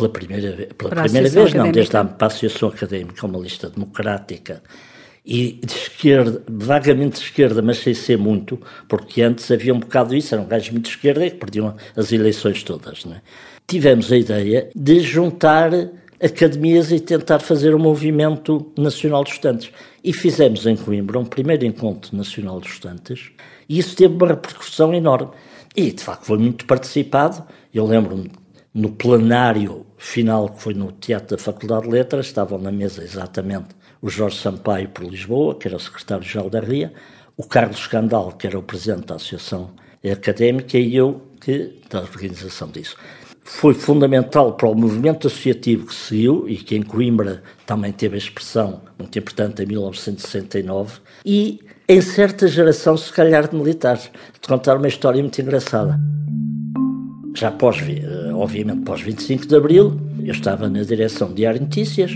pela 0.00 0.08
primeira, 0.08 0.68
pela 0.76 0.90
primeira 0.90 1.28
vez, 1.28 1.36
académica. 1.36 1.64
não, 1.64 1.72
desde 1.72 1.96
a, 1.96 2.26
Associação 2.26 2.68
Académica, 2.70 3.26
uma 3.26 3.38
lista 3.38 3.68
democrática, 3.68 4.62
e 5.24 5.60
de 5.64 5.72
esquerda, 5.72 6.42
vagamente 6.48 7.18
de 7.18 7.26
esquerda, 7.26 7.60
mas 7.60 7.78
sem 7.78 7.92
ser 7.92 8.16
muito, 8.16 8.58
porque 8.88 9.20
antes 9.20 9.50
havia 9.50 9.74
um 9.74 9.78
bocado 9.78 10.16
isso, 10.16 10.34
eram 10.34 10.46
gajos 10.46 10.70
muito 10.70 10.84
de 10.84 10.90
esquerda 10.90 11.26
e 11.26 11.30
que 11.30 11.36
perdiam 11.36 11.76
as 11.94 12.10
eleições 12.10 12.62
todas. 12.62 13.04
É? 13.06 13.20
Tivemos 13.66 14.10
a 14.10 14.16
ideia 14.16 14.70
de 14.74 15.00
juntar 15.00 15.70
academias 16.22 16.90
e 16.90 17.00
tentar 17.00 17.40
fazer 17.40 17.74
um 17.74 17.78
movimento 17.78 18.72
nacional 18.76 19.24
de 19.24 19.30
estudantes. 19.30 19.70
E 20.02 20.12
fizemos 20.12 20.66
em 20.66 20.76
Coimbra 20.76 21.18
um 21.18 21.24
primeiro 21.24 21.64
encontro 21.64 22.16
nacional 22.16 22.60
de 22.60 22.68
estudantes 22.68 23.30
e 23.68 23.78
isso 23.78 23.94
teve 23.96 24.14
uma 24.14 24.26
repercussão 24.26 24.92
enorme. 24.92 25.30
E, 25.76 25.92
de 25.92 26.02
facto, 26.02 26.24
foi 26.24 26.38
muito 26.38 26.66
participado. 26.66 27.42
Eu 27.72 27.86
lembro-me, 27.86 28.30
no 28.74 28.90
plenário 28.90 29.86
final, 30.00 30.48
que 30.48 30.62
foi 30.62 30.74
no 30.74 30.90
Teatro 30.92 31.36
da 31.36 31.42
Faculdade 31.42 31.82
de 31.82 31.90
Letras, 31.90 32.26
estavam 32.26 32.58
na 32.58 32.72
mesa 32.72 33.04
exatamente 33.04 33.68
o 34.00 34.08
Jorge 34.08 34.38
Sampaio 34.38 34.88
por 34.88 35.04
Lisboa, 35.04 35.54
que 35.54 35.68
era 35.68 35.78
secretário-geral 35.78 36.48
da 36.48 36.60
RIA, 36.60 36.92
o 37.36 37.44
Carlos 37.44 37.86
Candal, 37.86 38.32
que 38.32 38.46
era 38.46 38.58
o 38.58 38.62
presidente 38.62 39.06
da 39.06 39.16
Associação 39.16 39.70
Académica, 40.10 40.78
e 40.78 40.96
eu, 40.96 41.20
que 41.40 41.80
da 41.90 42.00
organização 42.00 42.68
disso 42.68 42.96
foi 43.42 43.74
fundamental 43.74 44.52
para 44.54 44.68
o 44.68 44.74
movimento 44.74 45.26
associativo 45.26 45.86
que 45.86 45.94
seguiu 45.94 46.48
e 46.48 46.56
que 46.56 46.76
em 46.76 46.82
Coimbra 46.82 47.42
também 47.66 47.90
teve 47.90 48.14
a 48.14 48.18
expressão 48.18 48.80
muito 48.98 49.18
importante 49.18 49.62
em 49.62 49.66
1969 49.66 51.00
e 51.24 51.60
em 51.88 52.00
certa 52.00 52.46
geração, 52.46 52.96
se 52.96 53.12
calhar, 53.12 53.48
de 53.48 53.56
militares. 53.56 54.10
De 54.40 54.46
contar 54.46 54.76
uma 54.76 54.86
história 54.86 55.20
muito 55.20 55.40
engraçada. 55.40 55.98
Já 57.34 57.50
pós, 57.50 57.78
eh, 57.88 58.32
obviamente, 58.34 58.82
pós 58.82 59.00
25 59.00 59.46
de 59.46 59.56
Abril, 59.56 60.00
eu 60.22 60.32
estava 60.32 60.68
na 60.68 60.82
direção 60.82 61.28
de 61.28 61.34
Diário 61.34 61.60
Notícias 61.60 62.12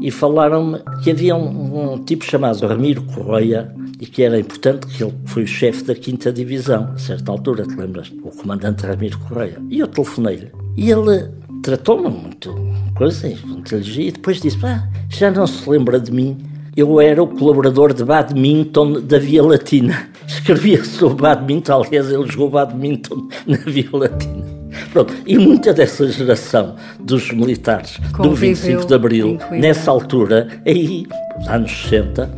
e 0.00 0.10
falaram-me 0.10 0.80
que 1.02 1.10
havia 1.10 1.36
um, 1.36 1.94
um, 1.94 2.04
tipo 2.04 2.24
chamado 2.24 2.66
Ramiro 2.66 3.02
Correia 3.02 3.72
e 4.00 4.06
que 4.06 4.22
era 4.22 4.38
importante, 4.38 4.86
que 4.86 5.02
ele 5.02 5.14
foi 5.24 5.44
o 5.44 5.46
chefe 5.46 5.84
da 5.84 5.94
5 5.94 6.32
Divisão, 6.32 6.90
a 6.94 6.98
certa 6.98 7.30
altura, 7.30 7.64
te 7.64 7.74
lembras? 7.74 8.12
O 8.22 8.30
comandante 8.30 8.84
Ramiro 8.84 9.18
Correia. 9.20 9.58
E 9.70 9.78
eu 9.78 9.86
telefonei-lhe 9.86 10.50
e 10.76 10.90
ele 10.90 11.28
tratou-me 11.62 12.10
muito, 12.10 12.54
coisa, 12.94 13.28
inteligente, 13.28 14.08
e 14.08 14.12
depois 14.12 14.40
disse: 14.40 14.58
ah, 14.64 14.88
já 15.08 15.30
não 15.30 15.46
se 15.46 15.68
lembra 15.68 15.98
de 15.98 16.12
mim. 16.12 16.36
Eu 16.76 17.00
era 17.00 17.22
o 17.22 17.28
colaborador 17.28 17.94
de 17.94 18.04
badminton 18.04 19.00
da 19.02 19.18
Via 19.18 19.42
Latina. 19.42 20.08
Escrevia 20.26 20.84
sobre 20.84 21.22
badminton, 21.22 21.82
aliás, 21.82 22.10
ele 22.10 22.26
jogou 22.26 22.50
badminton 22.50 23.28
na 23.46 23.56
Via 23.58 23.88
Latina. 23.92 24.43
Pronto, 24.94 25.12
e 25.26 25.36
muita 25.36 25.74
dessa 25.74 26.06
geração 26.06 26.76
dos 27.00 27.32
militares 27.32 27.98
Conviveu 28.12 28.30
do 28.30 28.36
25 28.36 28.86
de 28.86 28.94
Abril, 28.94 29.38
nessa 29.50 29.90
altura, 29.90 30.46
aí, 30.64 31.04
nos 31.36 31.48
anos 31.48 31.82
60, 31.88 32.30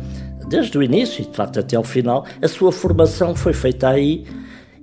desde 0.49 0.75
o 0.75 0.81
início 0.81 1.21
e 1.21 1.27
de 1.27 1.37
facto 1.37 1.59
até 1.59 1.75
ao 1.75 1.83
final, 1.83 2.25
a 2.41 2.47
sua 2.47 2.71
formação 2.71 3.35
foi 3.35 3.53
feita 3.53 3.89
aí 3.89 4.25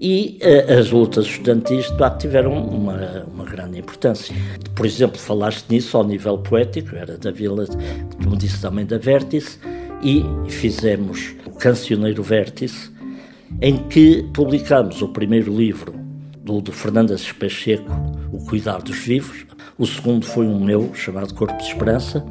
e 0.01 0.39
uh, 0.41 0.79
as 0.79 0.93
lutas 0.93 1.27
estudantis 1.27 1.91
de 1.91 1.99
facto 1.99 2.21
tiveram 2.21 2.53
uma, 2.53 3.27
uma 3.35 3.45
grande 3.45 3.81
importância. 3.81 4.33
Por 4.77 4.87
exemplo, 4.87 5.19
falaste 5.19 5.69
nisso 5.69 5.97
ao 5.97 6.05
nível 6.05 6.39
poético, 6.39 6.95
era 6.95 7.19
da 7.19 7.33
Vila, 7.33 7.67
como 8.23 8.37
disse 8.37 8.63
também 8.63 8.87
da 8.87 8.99
Vértice, 8.99 9.59
e 10.01 10.25
fizemos 10.49 11.35
o 11.45 11.51
Cancioneiro 11.51 12.23
Vértice, 12.23 12.93
em 13.61 13.79
que 13.89 14.23
publicamos 14.33 15.03
o 15.03 15.09
primeiro 15.09 15.53
livro 15.53 16.04
do, 16.45 16.61
do 16.61 16.71
Fernando 16.71 17.13
Assis 17.13 17.33
Pacheco, 17.33 17.91
O 18.31 18.45
Cuidar 18.45 18.83
dos 18.83 18.99
Vivos, 18.99 19.47
o 19.79 19.87
segundo 19.87 20.27
foi 20.27 20.47
um 20.47 20.63
meu, 20.63 20.95
chamado 20.95 21.35
Corpo 21.35 21.57
de 21.57 21.65
Esperança, 21.65 22.25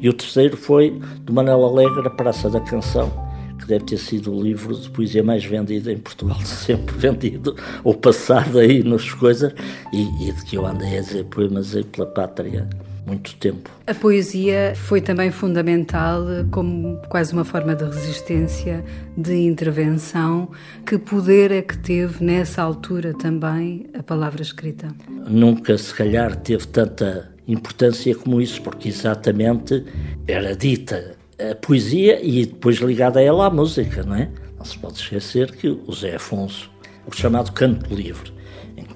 e 0.00 0.08
o 0.08 0.12
terceiro 0.12 0.56
foi 0.56 1.00
do 1.22 1.32
Manuel 1.32 1.64
Alegre, 1.64 2.06
A 2.06 2.10
Praça 2.10 2.48
da 2.48 2.60
Canção, 2.60 3.10
que 3.58 3.66
deve 3.66 3.84
ter 3.84 3.98
sido 3.98 4.32
o 4.32 4.40
livro 4.40 4.74
de 4.74 4.88
poesia 4.88 5.22
mais 5.22 5.44
vendido 5.44 5.90
em 5.90 5.98
Portugal, 5.98 6.38
sempre 6.46 6.96
vendido, 6.96 7.56
ou 7.82 7.92
passado 7.92 8.60
aí 8.60 8.84
nas 8.84 9.10
coisas, 9.12 9.52
e, 9.92 10.28
e 10.28 10.32
de 10.32 10.44
que 10.44 10.56
eu 10.56 10.64
andei 10.64 10.98
a 10.98 11.00
dizer 11.00 11.24
poemas 11.24 11.74
pela 11.92 12.06
pátria 12.06 12.68
muito 13.06 13.36
tempo. 13.36 13.70
A 13.86 13.94
poesia 13.94 14.74
foi 14.74 15.00
também 15.00 15.30
fundamental 15.30 16.24
como 16.50 17.00
quase 17.08 17.32
uma 17.32 17.44
forma 17.44 17.74
de 17.74 17.84
resistência, 17.84 18.84
de 19.16 19.34
intervenção. 19.36 20.50
Que 20.84 20.98
poder 20.98 21.52
é 21.52 21.62
que 21.62 21.78
teve 21.78 22.22
nessa 22.24 22.62
altura 22.62 23.14
também 23.14 23.86
a 23.96 24.02
palavra 24.02 24.42
escrita? 24.42 24.88
Nunca, 25.28 25.78
se 25.78 25.94
calhar, 25.94 26.34
teve 26.34 26.66
tanta 26.66 27.32
importância 27.46 28.14
como 28.14 28.40
isso, 28.40 28.60
porque 28.60 28.88
exatamente 28.88 29.84
era 30.26 30.56
dita 30.56 31.16
a 31.38 31.54
poesia 31.54 32.18
e 32.24 32.44
depois 32.44 32.78
ligada 32.78 33.20
a 33.20 33.22
ela 33.22 33.46
a 33.46 33.50
música, 33.50 34.02
não 34.02 34.16
é? 34.16 34.28
Não 34.58 34.64
se 34.64 34.76
pode 34.78 34.98
esquecer 34.98 35.52
que 35.52 35.68
o 35.68 35.92
Zé 35.92 36.16
Afonso, 36.16 36.70
o 37.06 37.14
chamado 37.14 37.52
canto 37.52 37.94
livre, 37.94 38.32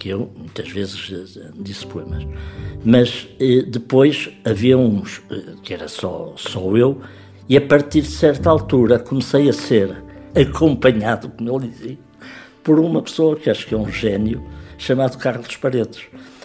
que 0.00 0.08
eu 0.08 0.32
muitas 0.34 0.68
vezes 0.70 1.36
eh, 1.36 1.50
disse 1.60 1.86
poemas, 1.86 2.26
mas 2.82 3.28
eh, 3.38 3.62
depois 3.68 4.30
havia 4.44 4.76
uns 4.76 5.22
eh, 5.30 5.54
que 5.62 5.74
era 5.74 5.86
só, 5.86 6.32
só 6.36 6.74
eu, 6.74 7.00
e 7.46 7.56
a 7.56 7.60
partir 7.60 8.00
de 8.00 8.08
certa 8.08 8.48
altura 8.48 8.98
comecei 8.98 9.48
a 9.48 9.52
ser 9.52 10.02
acompanhado, 10.34 11.28
como 11.28 11.60
ele 11.60 11.68
dizia, 11.68 11.98
por 12.64 12.80
uma 12.80 13.02
pessoa 13.02 13.36
que 13.36 13.50
acho 13.50 13.66
que 13.66 13.74
é 13.74 13.78
um 13.78 13.90
gênio, 13.90 14.42
chamado 14.78 15.18
Carlos 15.18 15.54
Paredes. 15.56 16.00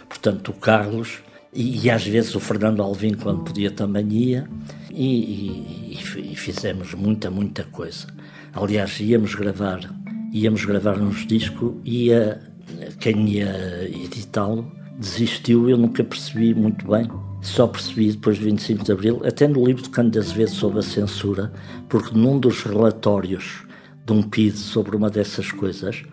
Portanto, 0.09 0.49
o 0.49 0.53
Carlos 0.53 1.19
e, 1.53 1.85
e, 1.85 1.89
às 1.89 2.05
vezes 2.05 2.35
o 2.35 2.39
Fernando 2.41 2.81
Alvim, 2.83 3.13
quando 3.13 3.45
podia, 3.45 3.71
também 3.71 4.11
ia, 4.11 4.47
e, 4.91 5.95
e, 5.95 6.33
e, 6.33 6.35
fizemos 6.35 6.93
muita, 6.93 7.31
muita 7.31 7.63
coisa. 7.63 8.07
Aliás, 8.51 8.99
íamos 8.99 9.33
gravar, 9.35 9.79
íamos 10.33 10.65
gravar 10.65 10.99
uns 10.99 11.25
discos, 11.25 11.75
e 11.85 12.13
a, 12.13 12.37
quem 12.99 13.29
ia 13.29 13.87
editá-lo 13.87 14.71
desistiu, 14.97 15.69
eu 15.69 15.77
nunca 15.77 16.03
percebi 16.03 16.53
muito 16.53 16.87
bem. 16.87 17.09
Só 17.41 17.67
percebi 17.67 18.11
depois 18.11 18.39
do 18.39 18.45
25 18.45 18.83
de 18.83 18.91
Abril, 18.91 19.21
até 19.23 19.47
no 19.47 19.65
livro 19.65 19.83
de 19.83 19.89
Cândido 19.89 20.19
Azevedo 20.19 20.49
sobre 20.49 20.79
a 20.79 20.81
censura, 20.81 21.53
porque 21.87 22.17
num 22.17 22.39
dos 22.39 22.63
relatórios 22.63 23.65
de 24.05 24.13
um 24.13 24.23
PID 24.23 24.57
sobre 24.57 24.95
uma 24.95 25.09
dessas 25.09 25.51
coisas, 25.51 26.03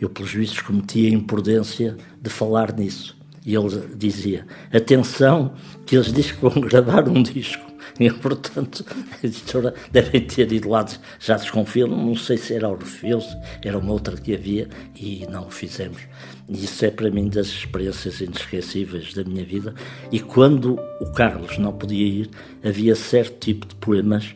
eu, 0.00 0.08
pelos 0.08 0.32
vistos, 0.32 0.60
cometi 0.60 1.06
a 1.06 1.10
imprudência 1.10 1.96
de 2.20 2.30
falar 2.30 2.72
nisso. 2.72 3.16
E 3.44 3.54
ele 3.54 3.68
dizia: 3.96 4.46
Atenção, 4.72 5.52
que 5.84 5.96
eles 5.96 6.12
dizem 6.12 6.34
que 6.34 6.40
vão 6.40 6.52
gravar 6.62 7.08
um 7.08 7.22
disco. 7.22 7.67
E, 7.98 8.10
portanto, 8.12 8.84
a 9.22 9.26
editora 9.26 9.74
devem 9.90 10.20
ter 10.20 10.52
ido 10.52 10.68
lá, 10.68 10.86
já 11.18 11.36
desconfio, 11.36 11.86
não 11.86 12.14
sei 12.14 12.36
se 12.36 12.54
era 12.54 12.68
Orfeus, 12.68 13.26
era 13.62 13.78
uma 13.78 13.92
outra 13.92 14.16
que 14.16 14.34
havia, 14.34 14.68
e 14.94 15.26
não 15.28 15.46
o 15.46 15.50
fizemos. 15.50 16.00
E 16.48 16.64
isso 16.64 16.84
é 16.84 16.90
para 16.90 17.10
mim 17.10 17.28
das 17.28 17.48
experiências 17.48 18.20
inesquecíveis 18.20 19.12
da 19.14 19.24
minha 19.24 19.44
vida. 19.44 19.74
E 20.10 20.20
quando 20.20 20.78
o 21.00 21.12
Carlos 21.12 21.58
não 21.58 21.72
podia 21.72 22.06
ir, 22.06 22.30
havia 22.64 22.94
certo 22.94 23.38
tipo 23.38 23.66
de 23.66 23.74
poemas 23.76 24.34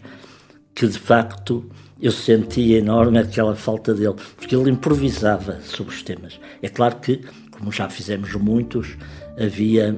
que 0.74 0.86
de 0.86 0.98
facto 0.98 1.64
eu 2.00 2.10
sentia 2.10 2.78
enorme 2.78 3.18
aquela 3.18 3.54
falta 3.54 3.94
dele, 3.94 4.16
porque 4.36 4.56
ele 4.56 4.70
improvisava 4.70 5.60
sobre 5.62 5.94
os 5.94 6.02
temas. 6.02 6.40
É 6.60 6.68
claro 6.68 6.96
que 6.96 7.20
como 7.62 7.70
já 7.70 7.88
fizemos 7.88 8.34
muitos, 8.34 8.96
havia 9.38 9.96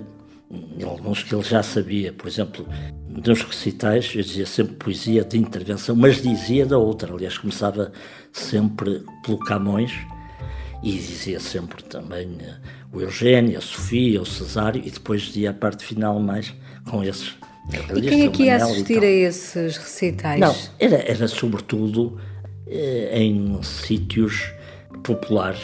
alguns 0.85 1.23
que 1.23 1.35
ele 1.35 1.43
já 1.43 1.63
sabia. 1.63 2.13
Por 2.13 2.29
exemplo, 2.29 2.69
nos 3.27 3.43
recitais, 3.43 4.13
eu 4.15 4.23
dizia 4.23 4.47
sempre 4.47 4.75
poesia 4.75 5.25
de 5.25 5.39
intervenção, 5.39 5.95
mas 5.95 6.23
dizia 6.23 6.67
da 6.67 6.79
outra. 6.79 7.13
Aliás, 7.13 7.39
começava 7.39 7.93
sempre 8.33 9.05
pelo 9.25 9.39
Camões 9.39 9.93
e 10.83 10.93
dizia 10.93 11.39
sempre 11.41 11.83
também 11.85 12.37
eh, 12.41 12.57
o 12.93 13.01
Eugênio, 13.01 13.59
a 13.59 13.61
Sofia, 13.61 14.21
o 14.21 14.27
Cesário, 14.27 14.83
e 14.85 14.91
depois 14.91 15.23
dizia 15.23 15.51
a 15.51 15.55
parte 15.55 15.85
final 15.85 16.19
mais 16.21 16.53
com 16.89 17.03
esses. 17.03 17.35
E 17.95 18.01
quem 18.03 18.27
é 18.27 18.29
que 18.29 18.43
ia 18.45 18.57
assistir 18.57 19.03
a 19.03 19.07
esses 19.07 19.77
recitais? 19.77 20.41
Não, 20.41 20.55
era, 20.79 20.97
era 20.97 21.29
sobretudo 21.29 22.19
eh, 22.67 23.23
em 23.23 23.63
sítios 23.63 24.53
populares 25.03 25.63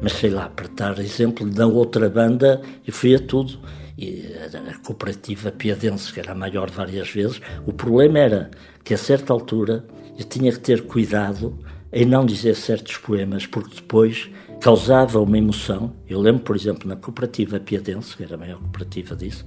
mas 0.00 0.12
sei 0.14 0.30
lá, 0.30 0.48
para 0.48 0.68
dar 0.68 0.98
exemplo 0.98 1.48
da 1.48 1.66
outra 1.66 2.08
banda, 2.08 2.60
eu 2.86 2.92
fui 2.92 3.14
a 3.14 3.18
tudo. 3.18 3.58
E 4.00 4.34
a 4.34 4.78
cooperativa 4.78 5.52
piadense, 5.52 6.10
que 6.10 6.20
era 6.20 6.32
a 6.32 6.34
maior 6.34 6.70
várias 6.70 7.10
vezes, 7.10 7.38
o 7.66 7.72
problema 7.74 8.18
era 8.18 8.50
que 8.82 8.94
a 8.94 8.96
certa 8.98 9.30
altura 9.30 9.84
eu 10.18 10.24
tinha 10.24 10.50
que 10.50 10.58
ter 10.58 10.86
cuidado 10.86 11.58
em 11.92 12.06
não 12.06 12.24
dizer 12.24 12.56
certos 12.56 12.96
poemas, 12.96 13.44
porque 13.44 13.74
depois 13.74 14.30
causava 14.58 15.20
uma 15.20 15.36
emoção. 15.36 15.92
Eu 16.08 16.18
lembro, 16.18 16.42
por 16.42 16.56
exemplo, 16.56 16.88
na 16.88 16.96
cooperativa 16.96 17.60
piadense, 17.60 18.16
que 18.16 18.22
era 18.22 18.36
a 18.36 18.38
maior 18.38 18.58
cooperativa 18.58 19.14
disso, 19.14 19.44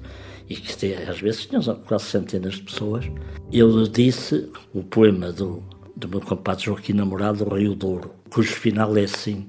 e 0.47 0.55
que 0.55 0.93
às 0.93 1.19
vezes 1.19 1.47
tinha 1.47 1.59
quase 1.87 2.05
centenas 2.05 2.53
de 2.53 2.61
pessoas, 2.61 3.09
eu 3.51 3.87
disse 3.87 4.51
o 4.71 4.83
poema 4.83 5.31
do, 5.31 5.63
do 5.95 6.07
meu 6.07 6.21
compadre 6.21 6.65
Joaquim 6.65 6.93
Namorado, 6.93 7.43
O 7.49 7.55
Rio 7.55 7.73
Douro, 7.73 8.11
cujo 8.29 8.53
final 8.53 8.95
é 8.97 9.05
assim. 9.05 9.47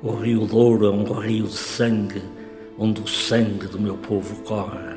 O 0.00 0.12
rio 0.14 0.46
Douro 0.46 0.86
é 0.86 0.90
um 0.90 1.04
rio 1.18 1.46
de 1.46 1.54
sangue, 1.54 2.22
onde 2.78 3.00
o 3.00 3.06
sangue 3.06 3.66
do 3.66 3.80
meu 3.80 3.94
povo 3.94 4.36
corre. 4.42 4.96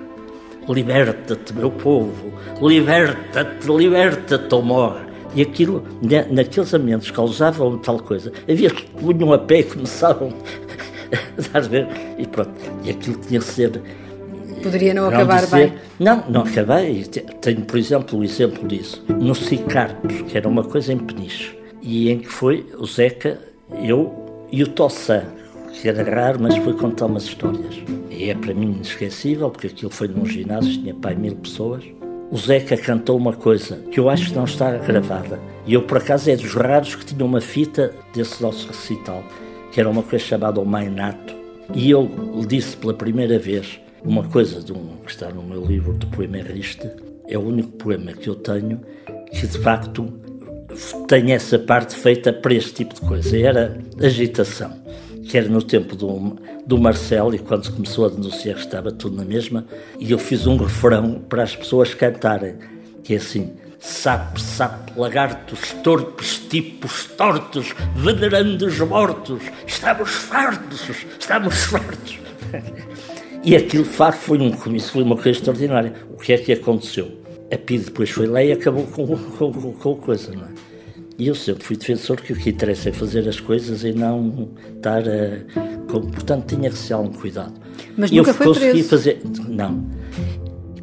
Liberta-te, 0.67 1.53
meu 1.53 1.71
povo, 1.71 2.33
liberta-te, 2.61 3.67
liberta-te 3.67 4.53
ou 4.53 4.61
morre. 4.61 5.09
E 5.35 5.41
aquilo, 5.41 5.83
naqueles 6.31 6.73
ambientes, 6.73 7.11
causavam 7.11 7.77
tal 7.77 7.99
coisa. 7.99 8.31
Havia 8.49 8.69
que 8.69 8.85
punham 8.91 9.31
a 9.33 9.37
pé 9.37 9.59
e 9.59 9.63
começavam 9.63 10.33
a 11.53 11.59
ver. 11.59 11.87
E 12.17 12.25
pronto. 12.25 12.51
E 12.83 12.89
aquilo 12.89 13.17
tinha 13.17 13.39
que 13.39 13.45
ser. 13.45 13.81
Poderia 14.61 14.93
não 14.93 15.07
acabar 15.07 15.41
dizer, 15.41 15.69
bem. 15.69 15.73
Não, 15.99 16.23
não 16.29 16.41
acabei. 16.41 17.03
Tenho, 17.41 17.61
por 17.61 17.77
exemplo, 17.77 18.19
o 18.19 18.23
exemplo 18.23 18.67
disso. 18.67 19.03
No 19.07 19.35
Cicarpos, 19.35 20.21
que 20.23 20.37
era 20.37 20.47
uma 20.47 20.63
coisa 20.63 20.91
em 20.91 20.97
Peniche, 20.97 21.57
e 21.81 22.09
em 22.09 22.19
que 22.19 22.27
foi 22.27 22.65
o 22.77 22.85
Zeca, 22.85 23.39
eu 23.83 24.47
e 24.51 24.63
o 24.63 24.67
Tossan, 24.67 25.23
que 25.73 25.88
era 25.88 26.03
raro, 26.03 26.39
mas 26.41 26.55
foi 26.58 26.73
contar 26.73 27.05
umas 27.05 27.23
histórias. 27.23 27.75
E 28.10 28.29
é 28.29 28.36
para 28.36 28.53
mim 28.53 28.73
inesquecível, 28.73 29.49
porque 29.49 29.67
aquilo 29.67 29.91
foi 29.91 30.08
num 30.08 30.25
ginásio, 30.25 30.73
tinha 30.73 30.93
pai 30.93 31.15
mil 31.15 31.36
pessoas. 31.36 31.84
O 32.32 32.38
Zeca 32.38 32.77
cantou 32.77 33.17
uma 33.17 33.34
coisa 33.34 33.77
que 33.91 33.99
eu 33.99 34.10
acho 34.10 34.29
que 34.29 34.36
não 34.36 34.43
está 34.43 34.71
gravada. 34.77 35.39
E 35.65 35.73
eu, 35.73 35.82
por 35.84 35.97
acaso, 35.97 36.29
é 36.29 36.36
dos 36.36 36.53
raros 36.53 36.95
que 36.95 37.05
tinha 37.05 37.25
uma 37.25 37.41
fita 37.41 37.91
desse 38.13 38.41
nosso 38.41 38.67
recital, 38.67 39.23
que 39.71 39.79
era 39.79 39.89
uma 39.89 40.03
coisa 40.03 40.23
chamada 40.23 40.60
O 40.60 40.65
Mainato. 40.65 41.34
E 41.73 41.89
eu 41.89 42.10
disse 42.47 42.75
pela 42.77 42.93
primeira 42.93 43.39
vez 43.39 43.79
uma 44.03 44.23
coisa 44.23 44.62
de 44.62 44.71
um, 44.71 44.97
que 45.05 45.12
está 45.12 45.29
no 45.29 45.43
meu 45.43 45.65
livro 45.65 45.97
de 45.97 46.05
poema 46.08 46.38
Riste. 46.38 46.89
É 47.27 47.38
o 47.38 47.41
único 47.41 47.71
poema 47.73 48.13
que 48.13 48.27
eu 48.27 48.36
tenho 48.36 48.82
que, 49.32 49.47
de 49.47 49.58
facto, 49.60 50.12
tem 51.08 51.32
essa 51.32 51.58
parte 51.60 51.95
feita 51.95 52.32
para 52.34 52.53
este 52.53 52.73
tipo 52.73 52.95
de 52.95 53.01
coisa. 53.01 53.38
Era 53.38 53.77
agitação, 54.01 54.71
que 55.29 55.37
era 55.37 55.47
no 55.47 55.61
tempo 55.61 55.95
do, 55.95 56.35
do 56.65 56.77
Marcelo, 56.79 57.35
e 57.35 57.39
quando 57.39 57.71
começou 57.71 58.07
a 58.07 58.09
denunciar 58.09 58.55
que 58.55 58.61
estava 58.61 58.91
tudo 58.91 59.15
na 59.15 59.23
mesma, 59.23 59.63
e 59.99 60.11
eu 60.11 60.17
fiz 60.17 60.47
um 60.47 60.57
refrão 60.57 61.21
para 61.29 61.43
as 61.43 61.55
pessoas 61.55 61.93
cantarem, 61.93 62.55
que 63.03 63.13
é 63.13 63.17
assim, 63.17 63.53
sapo, 63.77 64.39
sapo, 64.39 64.99
lagartos, 64.99 65.71
torpes, 65.83 66.39
tipos, 66.49 67.05
tortos, 67.15 67.75
venerandos 67.95 68.79
mortos, 68.79 69.43
estamos 69.67 70.09
fartos, 70.09 71.05
estamos 71.19 71.63
fartos. 71.65 72.17
E 73.41 73.55
aquilo, 73.55 73.85
facto, 73.85 74.19
foi, 74.19 74.37
um, 74.37 74.51
foi 74.51 75.01
uma 75.01 75.15
coisa 75.15 75.29
extraordinária. 75.29 75.93
O 76.11 76.17
que 76.17 76.33
é 76.33 76.37
que 76.37 76.51
aconteceu? 76.51 77.09
A 77.49 77.57
PID 77.57 77.85
depois 77.85 78.09
foi 78.09 78.27
lá 78.27 78.43
e 78.43 78.51
acabou 78.51 78.85
com, 78.85 79.07
com, 79.17 79.53
com, 79.53 79.73
com 79.73 79.95
coisa, 79.95 80.33
não 80.33 80.43
é? 80.43 80.68
E 81.19 81.27
eu 81.27 81.36
sempre 81.36 81.65
fui 81.65 81.75
defensor 81.75 82.21
que 82.21 82.32
o 82.32 82.36
que 82.36 82.49
interessa 82.49 82.88
é 82.88 82.91
fazer 82.93 83.27
as 83.27 83.41
coisas 83.41 83.84
e 83.84 83.91
não 83.91 84.49
estar 84.73 85.03
a. 85.08 85.91
Portanto, 85.91 86.55
tinha 86.55 86.69
que 86.69 86.77
ser 86.77 86.93
algum 86.93 87.12
cuidado. 87.12 87.53
Mas 87.97 88.10
nunca 88.10 88.29
eu 88.29 88.34
foi 88.34 88.47
consegui 88.47 88.71
preso. 88.71 88.89
fazer. 88.89 89.21
Não. 89.47 89.86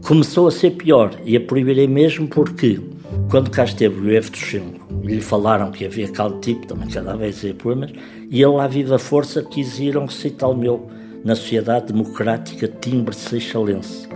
Começou 0.03 0.47
a 0.47 0.51
ser 0.51 0.73
pior 0.73 1.19
e 1.25 1.37
a 1.37 1.41
proibirei 1.41 1.89
mesmo 1.89 2.29
porque 2.29 2.79
Quando 3.31 3.51
cá 3.51 3.65
esteve 3.65 3.99
o 3.99 4.11
Evtushenko 4.13 4.87
e 5.03 5.07
lhe 5.07 5.21
falaram 5.21 5.71
que 5.71 5.85
havia 5.85 6.07
aquele 6.07 6.39
tipo, 6.41 6.67
também 6.67 6.89
cada 6.89 7.17
vez 7.17 7.39
havia 7.39 7.55
poemas, 7.55 7.93
e 8.31 8.43
ele, 8.43 8.61
à 8.61 8.67
viva 8.67 8.99
força, 8.99 9.43
quis 9.43 9.81
ir 9.81 9.97
a 9.97 10.01
um 10.01 10.07
recital 10.07 10.55
meu 10.55 10.89
na 11.25 11.35
Sociedade 11.35 11.93
Democrática 11.93 12.69
Timbre 12.69 13.15
Seixalense. 13.15 14.09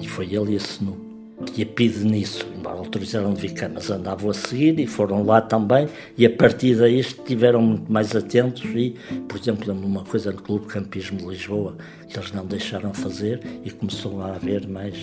E 0.00 0.08
foi 0.08 0.34
ele 0.34 0.54
e 0.54 0.56
assinou. 0.56 1.05
E 1.54 1.62
a 1.62 1.66
PIDE 1.66 2.04
nisso, 2.04 2.46
embora 2.56 2.78
autorizaram 2.78 3.34
de 3.34 3.46
vir 3.46 3.68
mas 3.72 3.90
andavam 3.90 4.30
a 4.30 4.34
seguir 4.34 4.78
e 4.80 4.86
foram 4.86 5.22
lá 5.22 5.40
também, 5.40 5.86
e 6.16 6.24
a 6.24 6.30
partir 6.30 6.76
daí 6.76 7.00
estiveram 7.00 7.60
muito 7.60 7.92
mais 7.92 8.16
atentos 8.16 8.64
e, 8.74 8.94
por 9.28 9.38
exemplo, 9.38 9.72
uma 9.72 10.02
coisa 10.02 10.32
no 10.32 10.40
Clube 10.40 10.66
Campismo 10.66 11.18
de 11.18 11.26
Lisboa, 11.26 11.76
que 12.08 12.18
eles 12.18 12.32
não 12.32 12.46
deixaram 12.46 12.94
fazer 12.94 13.40
e 13.64 13.70
começou 13.70 14.22
a 14.22 14.34
haver 14.34 14.66
mais, 14.66 14.96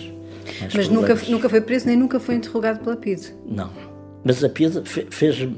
mais 0.60 0.74
Mas 0.74 0.88
nunca, 0.88 1.14
nunca 1.28 1.48
foi 1.48 1.60
preso 1.60 1.86
nem 1.86 1.96
nunca 1.96 2.18
foi 2.18 2.34
interrogado 2.34 2.80
pela 2.82 2.96
PIDE? 2.96 3.32
Não. 3.46 3.70
Mas 4.24 4.42
a 4.42 4.48
PIDE 4.48 4.82
fez, 4.84 5.48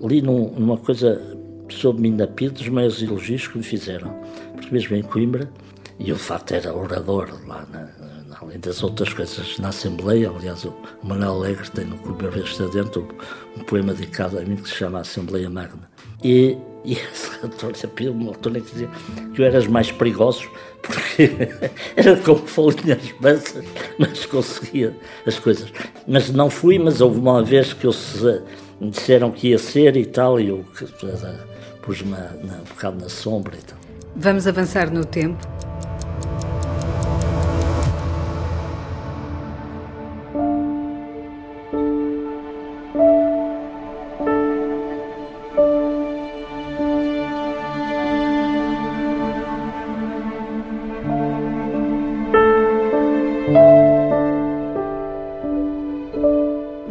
li 0.00 0.22
num, 0.22 0.50
numa 0.52 0.76
coisa 0.76 1.20
sobre 1.68 2.02
mim 2.02 2.16
da 2.16 2.28
PIDE, 2.28 2.54
dos 2.54 2.68
maiores 2.68 3.02
elogios 3.02 3.48
que 3.48 3.58
me 3.58 3.64
fizeram. 3.64 4.14
Porque 4.52 4.72
mesmo 4.72 4.94
em 4.94 5.02
Coimbra, 5.02 5.50
e 5.98 6.10
eu 6.10 6.16
de 6.16 6.22
facto 6.22 6.52
era 6.52 6.74
orador 6.74 7.28
lá 7.46 7.66
na, 7.72 7.99
além 8.40 8.58
das 8.58 8.82
outras 8.82 9.12
coisas 9.12 9.58
na 9.58 9.68
Assembleia. 9.68 10.30
Aliás, 10.30 10.64
o 10.64 10.74
Manuel 11.02 11.32
Alegre 11.32 11.70
tem 11.70 11.84
no 11.84 11.98
Clube 11.98 12.28
Revista 12.28 12.68
Dentro 12.68 13.06
um 13.56 13.60
poema 13.64 13.92
dedicado 13.92 14.38
a 14.38 14.42
mim 14.42 14.56
que 14.56 14.68
se 14.68 14.76
chama 14.76 15.00
Assembleia 15.00 15.50
Magna. 15.50 15.88
E, 16.22 16.56
e 16.84 16.94
esse 16.94 17.30
relator 17.40 17.72
pediu 17.94 18.12
uma 18.12 18.28
altura 18.28 18.60
que 18.60 18.72
dizia 18.72 18.90
que 19.34 19.42
eu 19.42 19.46
eras 19.46 19.66
mais 19.66 19.92
perigoso 19.92 20.48
porque 20.82 21.30
era 21.96 22.16
como 22.16 22.46
folhinhas 22.46 23.14
mansas, 23.20 23.64
mas 23.98 24.26
conseguia 24.26 24.96
as 25.26 25.38
coisas. 25.38 25.72
Mas 26.06 26.30
não 26.30 26.48
fui, 26.48 26.78
mas 26.78 27.00
houve 27.00 27.18
uma 27.18 27.42
vez 27.42 27.72
que 27.72 27.92
se, 27.92 28.42
me 28.80 28.90
disseram 28.90 29.30
que 29.30 29.48
ia 29.48 29.58
ser 29.58 29.96
e 29.96 30.06
tal, 30.06 30.40
e 30.40 30.48
eu 30.48 30.64
pus-me 31.82 32.14
um 32.14 32.64
bocado 32.68 33.02
na 33.02 33.08
sombra 33.08 33.54
e 33.56 33.62
tal. 33.62 33.78
Vamos 34.16 34.46
avançar 34.46 34.90
no 34.90 35.04
tempo. 35.04 35.59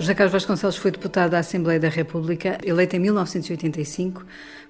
José 0.09 0.15
Carlos 0.15 0.33
Vasconcelos 0.33 0.75
foi 0.75 0.89
deputado 0.89 1.29
da 1.29 1.37
Assembleia 1.37 1.79
da 1.79 1.87
República, 1.87 2.57
eleito 2.63 2.95
em 2.95 2.99
1985 2.99 4.25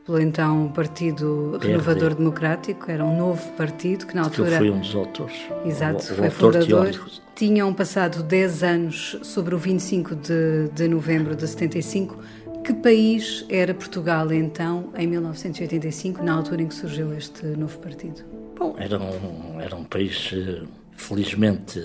pelo 0.05 0.19
então 0.19 0.67
Partido 0.73 1.51
PRD. 1.51 1.67
Renovador 1.67 2.15
Democrático, 2.15 2.91
era 2.91 3.05
um 3.05 3.15
novo 3.15 3.49
partido 3.53 4.05
que 4.05 4.13
na 4.13 4.23
altura... 4.23 4.49
Que 4.49 4.57
fui 4.57 4.69
um 4.69 4.81
dos 4.81 4.93
autores. 4.93 5.37
Exato, 5.63 6.03
o, 6.09 6.11
o 6.11 6.15
foi 6.17 6.29
fundador. 6.29 7.09
Tinham 7.35 7.73
passado 7.73 8.21
10 8.21 8.63
anos 8.63 9.17
sobre 9.23 9.55
o 9.55 9.57
25 9.57 10.13
de, 10.13 10.67
de 10.73 10.89
novembro 10.89 11.33
de 11.37 11.47
75. 11.47 12.19
Que 12.61 12.73
país 12.73 13.45
era 13.47 13.73
Portugal 13.73 14.33
então, 14.33 14.91
em 14.97 15.07
1985, 15.07 16.21
na 16.21 16.33
altura 16.33 16.63
em 16.63 16.67
que 16.67 16.75
surgiu 16.75 17.13
este 17.13 17.45
novo 17.45 17.79
partido? 17.79 18.25
Bom, 18.57 18.75
era 18.77 18.99
um, 18.99 19.61
era 19.61 19.73
um 19.73 19.85
país 19.85 20.31
eh, 20.33 20.63
felizmente 20.97 21.81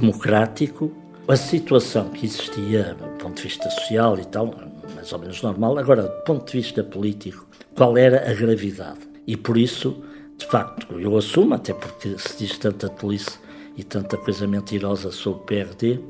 democrático, 0.00 0.90
a 1.28 1.34
situação 1.34 2.08
que 2.10 2.24
existia 2.24 2.94
do 2.94 3.18
ponto 3.18 3.36
de 3.36 3.42
vista 3.42 3.68
social 3.68 4.16
e 4.18 4.24
tal, 4.26 4.54
mais 4.94 5.12
ou 5.12 5.18
menos 5.18 5.42
normal. 5.42 5.76
Agora, 5.76 6.02
do 6.02 6.22
ponto 6.22 6.46
de 6.46 6.58
vista 6.58 6.84
político, 6.84 7.46
qual 7.74 7.98
era 7.98 8.30
a 8.30 8.34
gravidade? 8.34 9.00
E 9.26 9.36
por 9.36 9.58
isso, 9.58 10.04
de 10.38 10.46
facto, 10.46 11.00
eu 11.00 11.16
assumo, 11.16 11.54
até 11.54 11.74
porque 11.74 12.16
se 12.18 12.38
diz 12.38 12.56
tanta 12.58 12.88
tolice 12.88 13.40
e 13.76 13.82
tanta 13.82 14.16
coisa 14.16 14.46
mentirosa 14.46 15.10
sobre 15.10 15.40
o 15.40 15.42
PRD, 15.44 16.00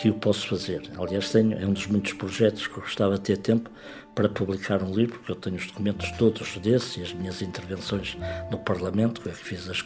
que 0.00 0.10
o 0.10 0.14
posso 0.14 0.46
fazer. 0.46 0.82
Aliás, 0.96 1.30
tenho, 1.32 1.58
é 1.58 1.66
um 1.66 1.72
dos 1.72 1.86
muitos 1.86 2.12
projetos 2.12 2.66
que 2.66 2.76
eu 2.76 2.82
gostava 2.82 3.14
de 3.14 3.22
ter 3.22 3.38
tempo 3.38 3.70
para 4.14 4.28
publicar 4.28 4.82
um 4.82 4.92
livro, 4.92 5.18
porque 5.18 5.32
eu 5.32 5.36
tenho 5.36 5.56
os 5.56 5.66
documentos 5.66 6.10
todos 6.12 6.56
desses 6.58 6.96
e 6.96 7.02
as 7.02 7.12
minhas 7.12 7.40
intervenções 7.42 8.16
no 8.50 8.58
Parlamento, 8.58 9.20
que 9.20 9.30
que 9.30 9.36
fiz 9.36 9.68
as, 9.68 9.84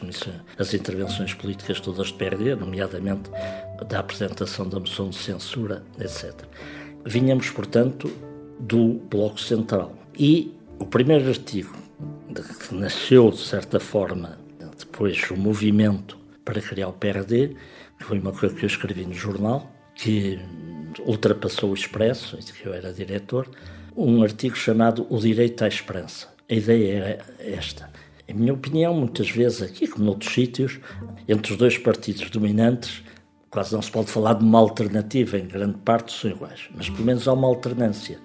as 0.58 0.74
intervenções 0.74 1.34
políticas 1.34 1.80
todas 1.80 2.08
de 2.08 2.14
PRD, 2.14 2.54
nomeadamente 2.54 3.30
da 3.88 3.98
apresentação 3.98 4.68
da 4.68 4.80
moção 4.80 5.10
de 5.10 5.16
censura, 5.16 5.84
etc. 6.00 6.32
Vinhamos, 7.04 7.50
portanto, 7.50 8.10
do 8.58 8.94
Bloco 9.10 9.40
Central. 9.40 9.94
E 10.18 10.54
o 10.78 10.86
primeiro 10.86 11.28
artigo 11.28 11.74
que 12.68 12.74
nasceu, 12.74 13.30
de 13.30 13.38
certa 13.38 13.78
forma, 13.78 14.38
depois 14.78 15.30
o 15.30 15.36
movimento 15.36 16.18
para 16.44 16.60
criar 16.60 16.88
o 16.88 16.92
PRD, 16.92 17.56
foi 18.00 18.18
uma 18.18 18.32
coisa 18.32 18.54
que 18.54 18.64
eu 18.64 18.66
escrevi 18.66 19.04
no 19.04 19.14
jornal, 19.14 19.70
que 19.94 20.38
ultrapassou 21.06 21.70
o 21.70 21.74
Expresso, 21.74 22.36
de 22.38 22.52
que 22.52 22.66
eu 22.66 22.74
era 22.74 22.92
diretor, 22.92 23.48
um 23.96 24.22
artigo 24.22 24.56
chamado 24.56 25.06
O 25.08 25.18
Direito 25.18 25.62
à 25.64 25.68
Esperança. 25.68 26.28
A 26.50 26.54
ideia 26.54 27.22
é 27.38 27.52
esta. 27.54 27.90
Em 28.26 28.34
minha 28.34 28.52
opinião, 28.52 28.94
muitas 28.94 29.30
vezes 29.30 29.62
aqui, 29.62 29.86
como 29.86 30.04
noutros 30.04 30.32
sítios, 30.32 30.80
entre 31.28 31.52
os 31.52 31.58
dois 31.58 31.78
partidos 31.78 32.28
dominantes, 32.30 33.02
quase 33.50 33.72
não 33.72 33.82
se 33.82 33.90
pode 33.90 34.10
falar 34.10 34.34
de 34.34 34.44
uma 34.44 34.58
alternativa, 34.58 35.38
em 35.38 35.46
grande 35.46 35.78
parte 35.78 36.12
são 36.12 36.30
iguais, 36.30 36.68
mas 36.74 36.88
pelo 36.88 37.04
menos 37.04 37.28
há 37.28 37.32
uma 37.32 37.46
alternância. 37.46 38.18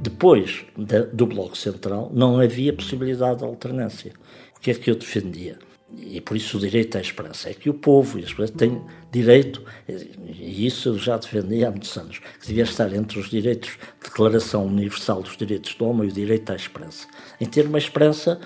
Depois 0.00 0.64
do 1.12 1.26
Bloco 1.26 1.56
Central, 1.56 2.10
não 2.14 2.38
havia 2.38 2.72
possibilidade 2.72 3.38
de 3.38 3.44
alternância. 3.44 4.12
O 4.56 4.60
que 4.60 4.70
é 4.70 4.74
que 4.74 4.90
eu 4.90 4.94
defendia? 4.94 5.58
E 5.96 6.20
por 6.20 6.36
isso 6.36 6.58
o 6.58 6.60
direito 6.60 6.98
à 6.98 7.00
esperança 7.00 7.48
é 7.48 7.54
que 7.54 7.70
o 7.70 7.74
povo 7.74 8.18
e 8.18 8.22
as 8.22 8.30
pessoas 8.30 8.50
têm 8.50 8.80
direito, 9.10 9.62
e 9.88 10.66
isso 10.66 10.90
eu 10.90 10.98
já 10.98 11.16
defendi 11.16 11.64
há 11.64 11.70
muitos 11.70 11.96
anos, 11.96 12.18
que 12.18 12.46
devia 12.46 12.64
estar 12.64 12.92
entre 12.92 13.18
os 13.18 13.30
direitos, 13.30 13.78
Declaração 14.02 14.66
Universal 14.66 15.22
dos 15.22 15.36
Direitos 15.36 15.74
do 15.74 15.86
Homem 15.86 16.08
e 16.08 16.10
o 16.10 16.14
direito 16.14 16.50
à 16.52 16.56
esperança, 16.56 17.06
em 17.40 17.46
ter 17.46 17.64
uma 17.66 17.78
esperança 17.78 18.38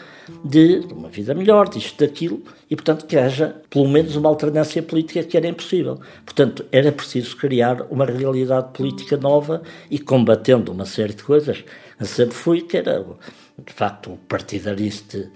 de 0.44 0.87
uma 0.92 1.09
vida 1.09 1.35
melhor, 1.35 1.68
disto, 1.68 1.98
daquilo, 1.98 2.44
e 2.70 2.76
portanto 2.76 3.07
que 3.07 3.16
haja 3.16 3.61
pelo 3.68 3.88
menos 3.88 4.14
uma 4.14 4.28
alternância 4.28 4.81
política 4.81 5.24
que 5.24 5.37
era 5.37 5.48
impossível. 5.48 6.00
Portanto, 6.24 6.64
era 6.70 6.92
preciso 6.92 7.37
criar 7.37 7.83
uma 7.90 8.07
realidade 8.07 8.72
política 8.72 9.16
nova 9.16 9.62
e 9.90 9.98
combatendo 9.98 10.70
uma 10.70 10.87
série 10.87 11.12
de 11.12 11.24
coisas. 11.24 11.64
Eu 11.98 12.07
sempre 12.07 12.35
fui 12.35 12.62
que 12.62 12.76
era, 12.76 13.05
de 13.66 13.72
facto, 13.72 14.12
o 14.12 14.16
partidarista 14.16 15.28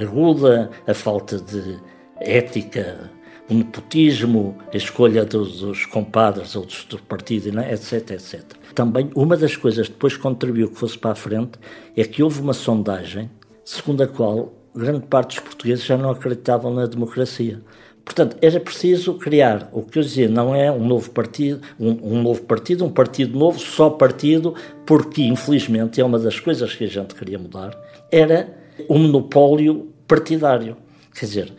aguda, 0.00 0.70
a 0.86 0.94
falta 0.94 1.38
de 1.38 1.78
ética, 2.20 3.10
o 3.48 3.54
nepotismo, 3.54 4.56
a 4.72 4.76
escolha 4.76 5.24
dos, 5.24 5.60
dos 5.60 5.86
compadres 5.86 6.56
ou 6.56 6.64
dos, 6.64 6.84
do 6.84 6.98
partido, 6.98 7.52
né, 7.52 7.72
etc, 7.72 8.10
etc. 8.10 8.42
Também, 8.74 9.10
uma 9.14 9.36
das 9.36 9.56
coisas 9.56 9.86
que 9.86 9.94
depois 9.94 10.16
contribuiu 10.16 10.68
que 10.68 10.76
fosse 10.76 10.98
para 10.98 11.12
a 11.12 11.14
frente 11.14 11.52
é 11.96 12.04
que 12.04 12.22
houve 12.22 12.40
uma 12.40 12.52
sondagem 12.52 13.30
segundo 13.64 14.02
a 14.02 14.06
qual 14.06 14.52
grande 14.74 15.06
parte 15.06 15.36
dos 15.36 15.40
portugueses 15.40 15.84
já 15.84 15.96
não 15.96 16.10
acreditavam 16.10 16.72
na 16.72 16.86
democracia. 16.86 17.60
Portanto, 18.04 18.36
era 18.40 18.60
preciso 18.60 19.14
criar 19.14 19.68
o 19.72 19.82
que 19.82 19.98
eu 19.98 20.02
dizia, 20.02 20.28
não 20.28 20.54
é 20.54 20.70
um 20.70 20.86
novo 20.86 21.10
partido, 21.10 21.60
um, 21.78 22.14
um, 22.14 22.22
novo 22.22 22.42
partido, 22.42 22.84
um 22.84 22.90
partido 22.90 23.36
novo, 23.36 23.58
só 23.58 23.90
partido, 23.90 24.54
porque 24.86 25.22
infelizmente 25.22 26.00
é 26.00 26.04
uma 26.04 26.18
das 26.18 26.38
coisas 26.38 26.72
que 26.72 26.84
a 26.84 26.88
gente 26.88 27.16
queria 27.16 27.36
mudar, 27.36 27.76
era 28.12 28.56
um 28.88 28.98
monopólio 28.98 29.92
partidário. 30.06 30.76
Quer 31.14 31.26
dizer, 31.26 31.52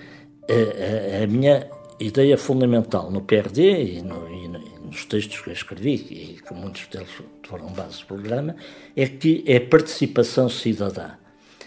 a, 0.50 1.22
a, 1.22 1.24
a 1.24 1.28
minha 1.28 1.68
ideia 2.00 2.38
fundamental 2.38 3.12
no 3.12 3.22
PRD 3.22 3.98
e, 3.98 4.02
no, 4.02 4.30
e, 4.30 4.48
no, 4.48 4.60
nos 4.86 5.06
textos 5.06 5.42
que 5.42 5.50
eu 5.50 5.54
escrevi, 5.54 5.94
e 5.96 6.42
que 6.46 6.54
muitos 6.54 6.88
deles 6.88 7.10
foram 7.48 7.68
base 7.68 8.00
do 8.00 8.06
programa, 8.06 8.56
é 8.96 9.08
que 9.08 9.44
é 9.48 9.60
participação 9.60 10.50
cidadã 10.50 11.12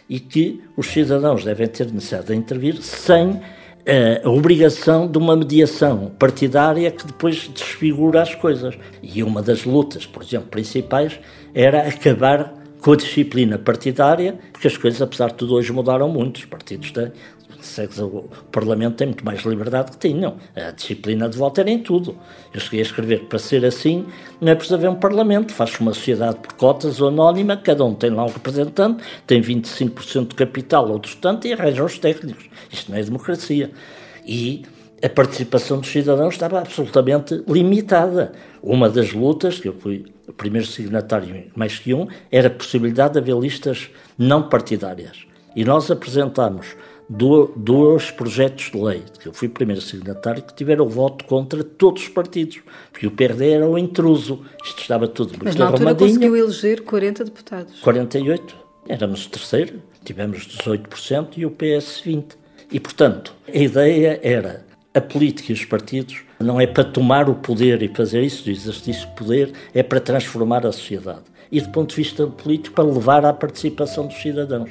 e 0.09 0.19
que 0.19 0.61
os 0.77 0.89
cidadãos 0.89 1.45
devem 1.45 1.69
ter 1.69 1.87
necessidade 1.93 2.27
de 2.29 2.35
intervir 2.35 2.83
sem 2.83 3.41
a 4.25 4.29
obrigação 4.29 5.11
de 5.11 5.17
uma 5.19 5.37
mediação 5.37 6.13
partidária 6.19 6.91
que 6.91 7.07
depois 7.07 7.49
desfigura 7.49 8.23
as 8.23 8.35
coisas. 8.35 8.77
E 9.03 9.23
uma 9.23 9.41
das 9.41 9.65
lutas, 9.65 10.07
por 10.07 10.23
exemplo, 10.23 10.49
principais 10.49 11.19
era 11.55 11.89
acabar 11.89 12.55
com 12.81 12.93
a 12.93 12.97
disciplina 12.97 13.59
partidária, 13.59 14.39
porque 14.53 14.67
as 14.67 14.77
coisas, 14.77 15.01
apesar 15.03 15.29
de 15.29 15.35
tudo, 15.35 15.55
hoje 15.55 15.73
mudaram 15.73 16.09
muito. 16.09 16.39
Os 16.39 16.45
partidos 16.45 16.91
têm, 16.91 17.13
o 17.99 18.29
Parlamento 18.51 18.97
tem 18.97 19.09
muito 19.09 19.25
mais 19.25 19.43
liberdade 19.43 19.93
que 19.93 19.99
tinham. 19.99 20.37
A 20.57 20.71
disciplina 20.71 21.29
de 21.29 21.37
voto 21.37 21.61
era 21.61 21.71
em 21.71 21.79
tudo. 21.79 22.17
Eu 22.53 22.61
cheguei 22.61 22.81
a 22.81 22.83
escrever 22.83 23.25
para 23.27 23.39
ser 23.39 23.65
assim 23.65 24.07
não 24.41 24.53
é 24.53 24.55
preciso 24.55 24.77
haver 24.77 24.89
um 24.89 24.95
Parlamento, 24.95 25.53
faz 25.53 25.79
uma 25.79 25.93
sociedade 25.93 26.39
por 26.39 26.55
cotas 26.55 27.01
ou 27.01 27.09
anónima, 27.09 27.57
cada 27.59 27.85
um 27.85 27.95
tem 27.95 28.09
lá 28.09 28.25
um 28.25 28.29
representante, 28.29 29.05
tem 29.27 29.43
25% 29.43 30.29
de 30.29 30.35
capital 30.35 30.91
ou 30.91 30.99
tanto 30.99 31.47
e 31.47 31.53
arranjam 31.53 31.85
os 31.85 31.99
técnicos. 31.99 32.49
Isto 32.73 32.91
não 32.91 32.99
é 32.99 33.03
democracia. 33.03 33.71
E 34.25 34.63
a 35.03 35.09
participação 35.09 35.79
dos 35.79 35.91
cidadãos 35.91 36.35
estava 36.35 36.59
absolutamente 36.59 37.43
limitada. 37.49 38.33
Uma 38.63 38.89
das 38.89 39.13
lutas, 39.13 39.59
que 39.59 39.69
eu 39.69 39.73
fui 39.73 40.07
o 40.29 40.33
primeiro 40.33 40.67
signatário 40.67 41.51
mais 41.57 41.79
que 41.79 41.95
um, 41.95 42.07
era 42.31 42.49
a 42.49 42.51
possibilidade 42.51 43.15
de 43.15 43.19
haver 43.19 43.37
listas 43.37 43.91
não 44.19 44.49
partidárias. 44.49 45.25
E 45.57 45.65
nós 45.65 45.91
apresentámos 45.91 46.77
dois 47.09 48.11
projetos 48.13 48.71
de 48.71 48.79
lei, 48.79 49.03
que 49.19 49.27
eu 49.27 49.33
fui 49.33 49.49
o 49.49 49.51
primeiro 49.51 49.81
signatário, 49.81 50.43
que 50.43 50.55
tiveram 50.55 50.89
voto 50.89 51.25
contra 51.25 51.65
todos 51.65 52.03
os 52.03 52.09
partidos, 52.09 52.61
porque 52.93 53.07
o 53.07 53.11
PRD 53.11 53.51
era 53.51 53.69
o 53.69 53.77
intruso. 53.77 54.45
Isto 54.65 54.83
estava 54.83 55.09
tudo 55.09 55.31
muito 55.31 55.45
Mas 55.45 55.57
na 55.57 55.67
altura 55.67 55.95
conseguiu 55.95 56.37
eleger 56.37 56.83
40 56.83 57.25
deputados. 57.25 57.81
48. 57.81 58.57
Éramos 58.89 59.27
o 59.27 59.31
terceiro, 59.31 59.83
tivemos 60.05 60.47
18% 60.47 61.31
e 61.37 61.47
o 61.47 61.51
PS 61.51 62.03
20%. 62.07 62.25
E, 62.73 62.79
portanto, 62.79 63.35
a 63.53 63.59
ideia 63.59 64.21
era 64.23 64.65
a 64.95 65.01
política 65.01 65.53
e 65.53 65.55
os 65.55 65.65
partidos 65.65 66.23
não 66.39 66.61
é 66.61 66.67
para 66.67 66.85
tomar 66.85 67.29
o 67.29 67.35
poder 67.35 67.83
e 67.83 67.89
fazer 67.89 68.23
isso, 68.23 68.49
o 68.49 68.53
exercício 68.53 69.07
de 69.07 69.15
poder, 69.15 69.53
é 69.75 69.83
para 69.83 70.01
transformar 70.01 70.67
a 70.67 70.73
sociedade. 70.73 71.23
E, 71.51 71.61
do 71.61 71.69
ponto 71.71 71.91
de 71.91 71.97
vista 71.97 72.27
político, 72.27 72.75
para 72.75 72.85
levar 72.85 73.25
à 73.25 73.33
participação 73.33 74.07
dos 74.07 74.21
cidadãos. 74.21 74.71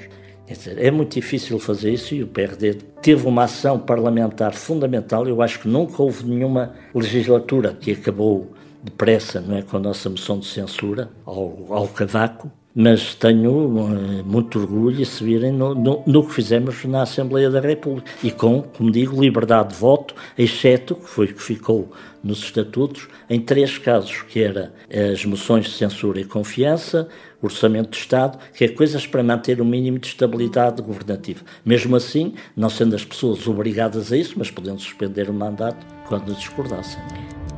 É 0.77 0.89
muito 0.89 1.13
difícil 1.13 1.59
fazer 1.59 1.93
isso 1.93 2.15
e 2.15 2.23
o 2.23 2.27
PRD 2.27 2.73
teve 3.03 3.27
uma 3.27 3.43
ação 3.43 3.77
parlamentar 3.77 4.53
fundamental. 4.53 5.27
Eu 5.27 5.43
acho 5.43 5.59
que 5.59 5.67
nunca 5.67 6.01
houve 6.01 6.25
nenhuma 6.25 6.73
legislatura 6.93 7.77
que 7.79 7.91
acabou 7.91 8.51
depressa, 8.81 9.39
não 9.39 9.57
é, 9.57 9.61
com 9.61 9.77
a 9.77 9.79
nossa 9.79 10.09
moção 10.09 10.39
de 10.39 10.47
censura 10.47 11.11
ao, 11.23 11.67
ao 11.69 11.87
cavaco, 11.87 12.51
mas 12.81 13.13
tenho 13.13 13.51
uh, 13.51 14.23
muito 14.25 14.57
orgulho 14.57 15.05
se 15.05 15.21
virem 15.21 15.51
no, 15.51 15.75
no, 15.75 16.01
no, 16.07 16.25
que 16.25 16.33
fizemos 16.33 16.85
na 16.85 17.01
Assembleia 17.01 17.49
da 17.49 17.59
República 17.59 18.09
e 18.23 18.31
com, 18.31 18.61
como 18.61 18.89
digo, 18.89 19.21
liberdade 19.21 19.73
de 19.73 19.75
voto, 19.75 20.15
exceto, 20.37 20.95
que 20.95 21.09
foi 21.09 21.25
o 21.25 21.33
que 21.33 21.43
ficou 21.43 21.91
nos 22.23 22.39
estatutos, 22.39 23.09
em 23.29 23.41
três 23.41 23.77
casos, 23.77 24.21
que 24.21 24.41
era 24.41 24.73
as 25.11 25.25
moções 25.25 25.65
de 25.65 25.71
censura 25.71 26.21
e 26.21 26.23
confiança, 26.23 27.09
Orçamento 27.41 27.91
de 27.91 27.97
Estado, 27.97 28.39
que 28.53 28.63
é 28.63 28.69
coisas 28.69 29.05
para 29.05 29.21
manter 29.21 29.59
o 29.59 29.63
um 29.65 29.67
mínimo 29.67 29.99
de 29.99 30.07
estabilidade 30.07 30.81
governativa. 30.81 31.41
Mesmo 31.65 31.97
assim, 31.97 32.33
não 32.55 32.69
sendo 32.69 32.95
as 32.95 33.03
pessoas 33.03 33.45
obrigadas 33.45 34.13
a 34.13 34.17
isso, 34.17 34.35
mas 34.37 34.49
podendo 34.49 34.79
suspender 34.79 35.29
o 35.29 35.33
mandato 35.33 35.85
quando 36.07 36.33
discordassem. 36.33 37.01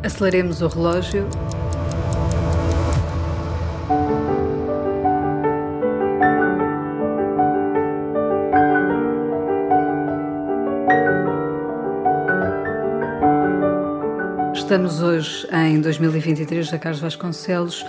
Aceleremos 0.04 0.64
o 0.64 0.68
relógio. 0.68 1.28
Estamos 14.72 15.04
hoje 15.04 15.46
em 15.52 15.82
2023, 15.82 16.74
a 16.74 16.80
Carlos 16.80 17.02
Vasconcelos. 17.02 17.86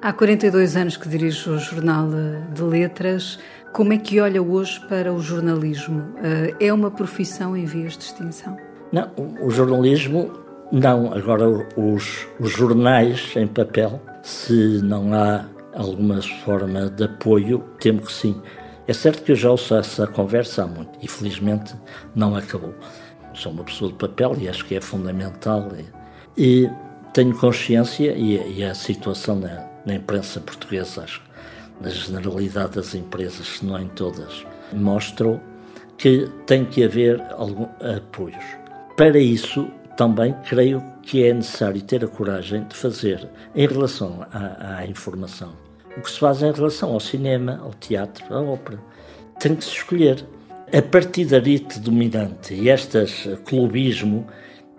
Há 0.00 0.14
42 0.14 0.74
anos 0.74 0.96
que 0.96 1.06
dirijo 1.06 1.50
o 1.50 1.58
Jornal 1.58 2.08
de 2.54 2.62
Letras. 2.62 3.38
Como 3.74 3.92
é 3.92 3.98
que 3.98 4.18
olha 4.18 4.42
hoje 4.42 4.80
para 4.88 5.12
o 5.12 5.20
jornalismo? 5.20 6.14
Eh, 6.24 6.68
é 6.68 6.72
uma 6.72 6.90
profissão 6.90 7.54
em 7.54 7.66
vias 7.66 7.98
de 7.98 8.04
extinção? 8.04 8.56
Não, 8.90 9.10
o 9.42 9.50
jornalismo 9.50 10.32
não. 10.72 11.12
Agora, 11.12 11.50
os, 11.76 12.26
os 12.40 12.50
jornais 12.50 13.34
em 13.36 13.46
papel, 13.46 14.00
se 14.22 14.80
não 14.82 15.12
há 15.12 15.44
alguma 15.74 16.22
forma 16.46 16.88
de 16.88 17.04
apoio, 17.04 17.58
temo 17.78 18.00
que 18.00 18.12
sim. 18.14 18.40
É 18.88 18.94
certo 18.94 19.22
que 19.22 19.32
eu 19.32 19.36
já 19.36 19.50
ouço 19.50 19.74
essa 19.74 20.06
conversa 20.06 20.64
há 20.64 20.66
muito 20.66 20.98
e 21.02 21.08
não 22.14 22.34
acabou. 22.34 22.72
Sou 23.34 23.52
uma 23.52 23.64
pessoa 23.64 23.92
de 23.92 23.98
papel 23.98 24.34
e 24.40 24.48
acho 24.48 24.64
que 24.64 24.74
é 24.74 24.80
fundamental 24.80 25.68
e 26.36 26.68
tenho 27.12 27.36
consciência, 27.36 28.12
e, 28.12 28.58
e 28.58 28.64
a 28.64 28.74
situação 28.74 29.36
na, 29.36 29.66
na 29.86 29.94
imprensa 29.94 30.40
portuguesa, 30.40 31.06
na 31.80 31.88
generalidade 31.88 32.74
das 32.74 32.94
empresas, 32.94 33.46
se 33.46 33.64
não 33.64 33.80
em 33.80 33.88
todas, 33.88 34.44
mostram 34.72 35.40
que 35.96 36.28
tem 36.46 36.64
que 36.64 36.84
haver 36.84 37.22
algum 37.32 37.66
apoios. 37.80 38.44
Para 38.96 39.18
isso, 39.18 39.66
também 39.96 40.34
creio 40.46 40.82
que 41.02 41.24
é 41.24 41.32
necessário 41.32 41.80
ter 41.80 42.04
a 42.04 42.08
coragem 42.08 42.64
de 42.64 42.76
fazer, 42.76 43.26
em 43.54 43.66
relação 43.66 44.26
à, 44.30 44.78
à 44.78 44.86
informação, 44.86 45.54
o 45.96 46.02
que 46.02 46.10
se 46.10 46.18
faz 46.18 46.42
em 46.42 46.52
relação 46.52 46.92
ao 46.92 47.00
cinema, 47.00 47.60
ao 47.62 47.72
teatro, 47.72 48.24
à 48.34 48.42
ópera. 48.42 48.78
Tem 49.40 49.54
que 49.54 49.64
se 49.64 49.70
escolher. 49.70 50.24
A 50.72 50.82
partidarite 50.82 51.78
dominante 51.78 52.52
e 52.52 52.68
este 52.68 52.98
clubismo 53.44 54.26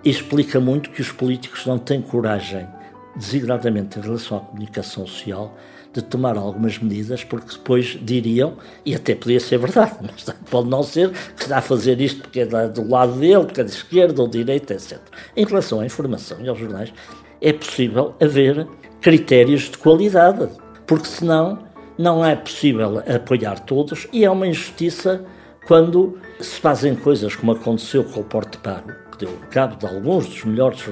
explica 0.10 0.60
muito 0.60 0.90
que 0.90 1.02
os 1.02 1.12
políticos 1.12 1.66
não 1.66 1.78
têm 1.78 2.02
coragem, 2.02 2.68
desigradamente 3.16 4.00
em 4.00 4.02
relação 4.02 4.38
à 4.38 4.42
comunicação 4.42 5.06
social, 5.08 5.58
de 5.94 6.02
tomar 6.02 6.38
algumas 6.38 6.78
medidas, 6.78 7.24
porque 7.24 7.54
depois 7.54 7.98
diriam, 8.02 8.54
e 8.86 8.94
até 8.94 9.16
podia 9.16 9.40
ser 9.40 9.58
verdade, 9.58 9.96
mas 10.02 10.36
pode 10.50 10.70
não 10.70 10.84
ser, 10.84 11.12
que 11.36 11.44
está 11.44 11.58
a 11.58 11.62
fazer 11.62 12.00
isto 12.00 12.22
porque 12.22 12.42
é 12.42 12.46
do 12.46 12.88
lado 12.88 13.14
dele, 13.14 13.46
porque 13.46 13.62
é 13.62 13.64
de 13.64 13.72
esquerda 13.72 14.22
ou 14.22 14.28
de 14.28 14.38
direita, 14.40 14.74
etc. 14.74 15.00
Em 15.36 15.46
relação 15.46 15.80
à 15.80 15.86
informação 15.86 16.40
e 16.42 16.48
aos 16.48 16.60
jornais, 16.60 16.94
é 17.42 17.52
possível 17.54 18.16
haver 18.22 18.68
critérios 19.02 19.64
de 19.64 19.78
qualidade, 19.78 20.48
porque 20.86 21.08
senão 21.08 21.60
não 21.98 22.24
é 22.24 22.36
possível 22.36 23.00
apoiar 23.00 23.60
todos 23.60 24.08
e 24.14 24.24
é 24.24 24.30
uma 24.30 24.48
injustiça 24.48 25.26
quando 25.66 26.20
se 26.40 26.60
fazem 26.60 26.96
coisas 26.96 27.36
como 27.36 27.52
aconteceu 27.52 28.04
com 28.04 28.22
o 28.22 28.24
Porte 28.24 28.58
Pago, 28.60 28.94
que 29.18 29.26
deu 29.26 29.38
cabo 29.50 29.76
de 29.76 29.86
alguns 29.86 30.28
dos 30.28 30.44
melhores 30.46 30.84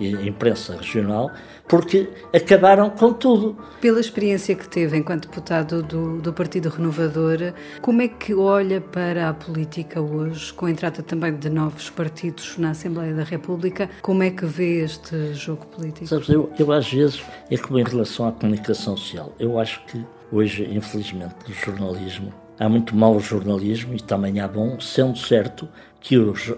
imprensa 0.00 0.76
regional, 0.76 1.30
porque 1.68 2.08
acabaram 2.32 2.90
com 2.90 3.12
tudo. 3.12 3.56
Pela 3.80 4.00
experiência 4.00 4.54
que 4.54 4.68
teve 4.68 4.96
enquanto 4.96 5.28
deputado 5.28 5.82
do, 5.82 6.18
do 6.20 6.32
Partido 6.32 6.68
Renovador, 6.68 7.52
como 7.80 8.02
é 8.02 8.08
que 8.08 8.34
olha 8.34 8.80
para 8.80 9.28
a 9.28 9.34
política 9.34 10.00
hoje, 10.00 10.52
com 10.52 10.66
a 10.66 10.70
entrada 10.70 11.02
também 11.02 11.34
de 11.36 11.50
novos 11.50 11.90
partidos 11.90 12.56
na 12.58 12.70
Assembleia 12.70 13.14
da 13.14 13.24
República? 13.24 13.90
Como 14.02 14.22
é 14.22 14.30
que 14.30 14.46
vê 14.46 14.84
este 14.84 15.34
jogo 15.34 15.66
político? 15.66 16.06
Sabes, 16.06 16.28
eu, 16.28 16.50
eu 16.58 16.72
às 16.72 16.90
vezes, 16.90 17.22
é 17.50 17.56
como 17.56 17.78
em 17.78 17.84
relação 17.84 18.28
à 18.28 18.32
comunicação 18.32 18.96
social, 18.96 19.32
eu 19.38 19.58
acho 19.58 19.84
que 19.86 20.04
hoje, 20.30 20.68
infelizmente, 20.72 21.34
no 21.46 21.54
jornalismo, 21.54 22.32
há 22.58 22.68
muito 22.68 22.96
mau 22.96 23.18
jornalismo 23.20 23.94
e 23.94 24.00
também 24.00 24.40
há 24.40 24.48
bom, 24.48 24.80
sendo 24.80 25.18
certo 25.18 25.68
que 26.06 26.16
os, 26.16 26.54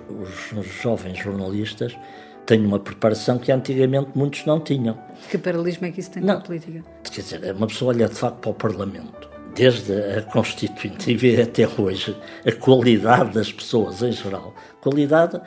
os, 0.54 0.66
jovens 0.82 1.18
jornalistas 1.18 1.96
têm 2.44 2.66
uma 2.66 2.78
preparação 2.78 3.38
que 3.38 3.50
antigamente 3.50 4.10
muitos 4.14 4.44
não 4.44 4.60
tinham. 4.60 4.98
Que 5.30 5.38
paralelismo 5.38 5.86
é 5.86 5.90
que 5.90 6.00
isso 6.00 6.10
tem 6.10 6.22
com 6.22 6.30
a 6.30 6.36
política? 6.36 6.84
Quer 7.10 7.22
dizer, 7.22 7.54
uma 7.54 7.66
pessoa 7.66 7.94
olha 7.94 8.08
de 8.08 8.14
facto 8.14 8.36
para 8.40 8.50
o 8.50 8.54
Parlamento, 8.54 9.30
desde 9.54 9.94
a 10.18 10.20
Constituinte 10.20 11.10
e 11.10 11.16
vê 11.16 11.40
até 11.40 11.66
hoje 11.66 12.14
a 12.46 12.52
qualidade 12.52 13.32
das 13.32 13.50
pessoas 13.50 14.02
em 14.02 14.12
geral, 14.12 14.54
qualidade 14.82 15.40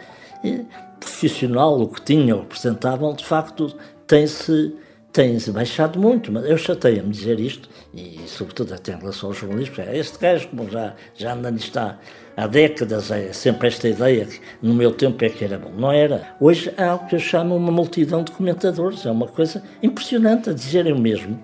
eh, 0.43 0.65
profissional, 0.99 1.79
o 1.79 1.87
que 1.87 2.01
tinham, 2.01 2.41
apresentavam, 2.41 3.13
de 3.13 3.23
facto 3.23 3.71
tem-se 4.07 4.75
tem-se 5.11 5.51
baixado 5.51 5.99
muito, 5.99 6.31
mas 6.31 6.45
eu 6.45 6.57
chateia-me 6.57 7.09
dizer 7.09 7.39
isto, 7.39 7.69
e 7.93 8.19
sobretudo 8.27 8.73
até 8.73 8.93
em 8.93 8.97
relação 8.97 9.29
aos 9.29 9.37
jornalistas, 9.37 9.87
é 9.87 9.97
este 9.97 10.17
gajo, 10.17 10.47
como 10.47 10.69
já, 10.69 10.95
já 11.15 11.33
anda 11.33 11.51
nisto 11.51 11.77
há, 11.77 11.97
há 12.37 12.47
décadas, 12.47 13.11
é 13.11 13.33
sempre 13.33 13.67
esta 13.67 13.89
ideia 13.89 14.25
que 14.25 14.39
no 14.61 14.73
meu 14.73 14.91
tempo 14.91 15.23
é 15.25 15.29
que 15.29 15.43
era 15.43 15.57
bom. 15.57 15.71
Não 15.71 15.91
era. 15.91 16.35
Hoje 16.39 16.73
há 16.77 16.95
o 16.95 17.07
que 17.07 17.15
eu 17.15 17.19
chamo 17.19 17.55
uma 17.55 17.71
multidão 17.71 18.23
de 18.23 18.31
comentadores, 18.31 19.05
é 19.05 19.11
uma 19.11 19.27
coisa 19.27 19.61
impressionante 19.83 20.49
a 20.49 20.53
dizerem 20.53 20.93
o 20.93 20.99
mesmo, 20.99 21.41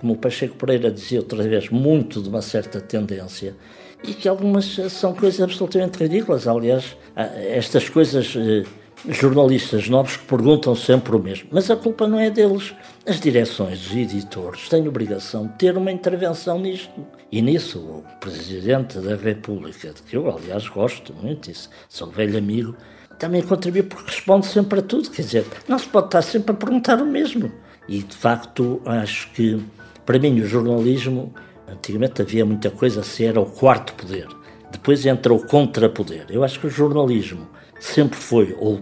como 0.00 0.12
o 0.12 0.16
Pacheco 0.16 0.54
Pereira 0.54 0.90
dizia 0.90 1.18
outra 1.18 1.42
vez, 1.42 1.70
muito 1.70 2.22
de 2.22 2.28
uma 2.28 2.40
certa 2.40 2.80
tendência, 2.80 3.56
e 4.04 4.14
que 4.14 4.28
algumas 4.28 4.76
são 4.90 5.12
coisas 5.12 5.40
absolutamente 5.40 5.98
ridículas. 5.98 6.46
Aliás, 6.46 6.96
estas 7.16 7.88
coisas 7.88 8.32
eh, 8.36 8.62
jornalistas 9.08 9.88
novos 9.88 10.16
que 10.16 10.24
perguntam 10.26 10.74
sempre 10.74 11.14
o 11.14 11.18
mesmo. 11.18 11.48
Mas 11.52 11.70
a 11.70 11.76
culpa 11.76 12.06
não 12.06 12.18
é 12.18 12.30
deles. 12.30 12.74
As 13.06 13.20
direções, 13.20 13.86
os 13.86 13.96
editores, 13.96 14.68
têm 14.68 14.88
obrigação 14.88 15.46
de 15.46 15.54
ter 15.54 15.76
uma 15.76 15.92
intervenção 15.92 16.58
nisto. 16.58 17.06
E 17.30 17.42
nisso, 17.42 17.78
o 17.78 18.04
Presidente 18.20 18.98
da 18.98 19.14
República, 19.14 19.92
de 19.92 20.02
que 20.02 20.16
eu, 20.16 20.30
aliás, 20.30 20.66
gosto 20.68 21.12
muito, 21.14 21.50
isso, 21.50 21.68
sou 21.88 22.08
velho 22.08 22.38
amigo, 22.38 22.74
também 23.18 23.42
contribui 23.42 23.82
porque 23.82 24.10
responde 24.10 24.46
sempre 24.46 24.80
a 24.80 24.82
tudo. 24.82 25.10
Quer 25.10 25.22
dizer, 25.22 25.46
não 25.66 25.78
se 25.78 25.88
pode 25.88 26.06
estar 26.06 26.22
sempre 26.22 26.52
a 26.52 26.54
perguntar 26.54 27.00
o 27.02 27.06
mesmo. 27.06 27.52
E, 27.88 28.02
de 28.02 28.16
facto, 28.16 28.80
acho 28.84 29.30
que, 29.32 29.62
para 30.06 30.18
mim, 30.18 30.40
o 30.40 30.46
jornalismo, 30.46 31.34
antigamente 31.66 32.22
havia 32.22 32.44
muita 32.44 32.70
coisa, 32.70 33.02
se 33.02 33.24
era 33.24 33.40
o 33.40 33.46
quarto 33.46 33.94
poder. 33.94 34.28
Depois 34.70 35.04
entra 35.06 35.32
o 35.32 35.46
contrapoder. 35.46 36.26
Eu 36.28 36.44
acho 36.44 36.60
que 36.60 36.66
o 36.66 36.70
jornalismo 36.70 37.48
sempre 37.80 38.18
foi, 38.18 38.56
ou 38.58 38.80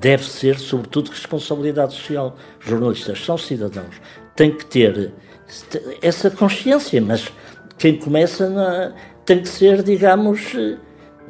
deve 0.00 0.24
ser, 0.24 0.58
sobretudo, 0.58 1.10
responsabilidade 1.10 1.94
social. 1.94 2.36
Os 2.60 2.66
jornalistas 2.66 3.24
são 3.24 3.36
cidadãos, 3.36 4.00
têm 4.36 4.50
que 4.50 4.64
ter 4.66 5.12
essa 6.02 6.30
consciência, 6.30 7.00
mas 7.00 7.32
quem 7.78 7.96
começa 7.96 8.48
na, 8.48 8.92
tem 9.24 9.40
que 9.40 9.48
ser, 9.48 9.82
digamos, 9.82 10.54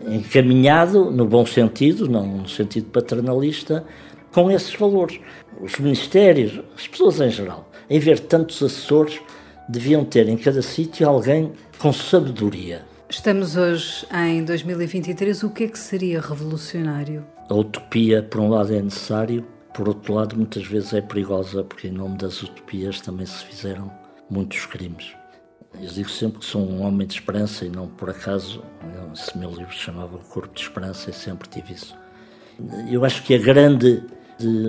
encaminhado 0.07 1.11
no 1.11 1.27
bom 1.27 1.45
sentido, 1.45 2.09
não 2.09 2.27
no 2.27 2.49
sentido 2.49 2.91
paternalista, 2.91 3.85
com 4.33 4.51
esses 4.51 4.75
valores. 4.75 5.21
Os 5.61 5.79
ministérios, 5.79 6.61
as 6.77 6.87
pessoas 6.87 7.21
em 7.21 7.31
geral, 7.31 7.71
em 7.89 7.99
ver 7.99 8.21
tantos 8.21 8.63
assessores, 8.63 9.21
deviam 9.69 10.05
ter 10.05 10.29
em 10.29 10.37
cada 10.37 10.63
sítio 10.63 11.09
alguém 11.09 11.53
com 11.79 11.93
sabedoria. 11.93 12.83
Estamos 13.11 13.57
hoje 13.57 14.07
em 14.13 14.45
2023. 14.45 15.43
O 15.43 15.51
que 15.51 15.65
é 15.65 15.69
que 15.69 15.79
seria 15.79 16.21
revolucionário? 16.21 17.38
A 17.51 17.55
utopia, 17.55 18.23
por 18.23 18.41
um 18.41 18.51
lado, 18.51 18.75
é 18.75 18.83
necessário, 18.83 19.43
por 19.75 19.89
outro 19.89 20.13
lado, 20.13 20.37
muitas 20.37 20.67
vezes 20.67 20.93
é 20.93 21.01
perigosa, 21.01 21.65
porque 21.65 21.89
em 21.89 21.93
nome 21.93 22.19
das 22.19 22.43
utopias 22.43 23.01
também 23.01 23.25
se 23.25 23.45
fizeram 23.45 23.91
muitos 24.29 24.67
crimes. 24.67 25.15
Eu 25.81 25.89
digo 25.89 26.11
sempre 26.11 26.41
que 26.41 26.45
sou 26.45 26.61
um 26.61 26.83
homem 26.83 27.07
de 27.07 27.15
esperança 27.15 27.65
e 27.65 27.71
não 27.71 27.89
por 27.89 28.11
acaso, 28.11 28.63
esse 29.15 29.37
meu 29.39 29.51
livro 29.51 29.73
chamava 29.73 30.17
O 30.17 30.21
Corpo 30.21 30.55
de 30.55 30.63
Esperança 30.63 31.11
e 31.11 31.13
sempre 31.13 31.49
tive 31.49 31.73
isso. 31.73 31.97
Eu 32.91 33.05
acho 33.05 33.23
que 33.23 33.35
a 33.35 33.39
grande, 33.39 34.03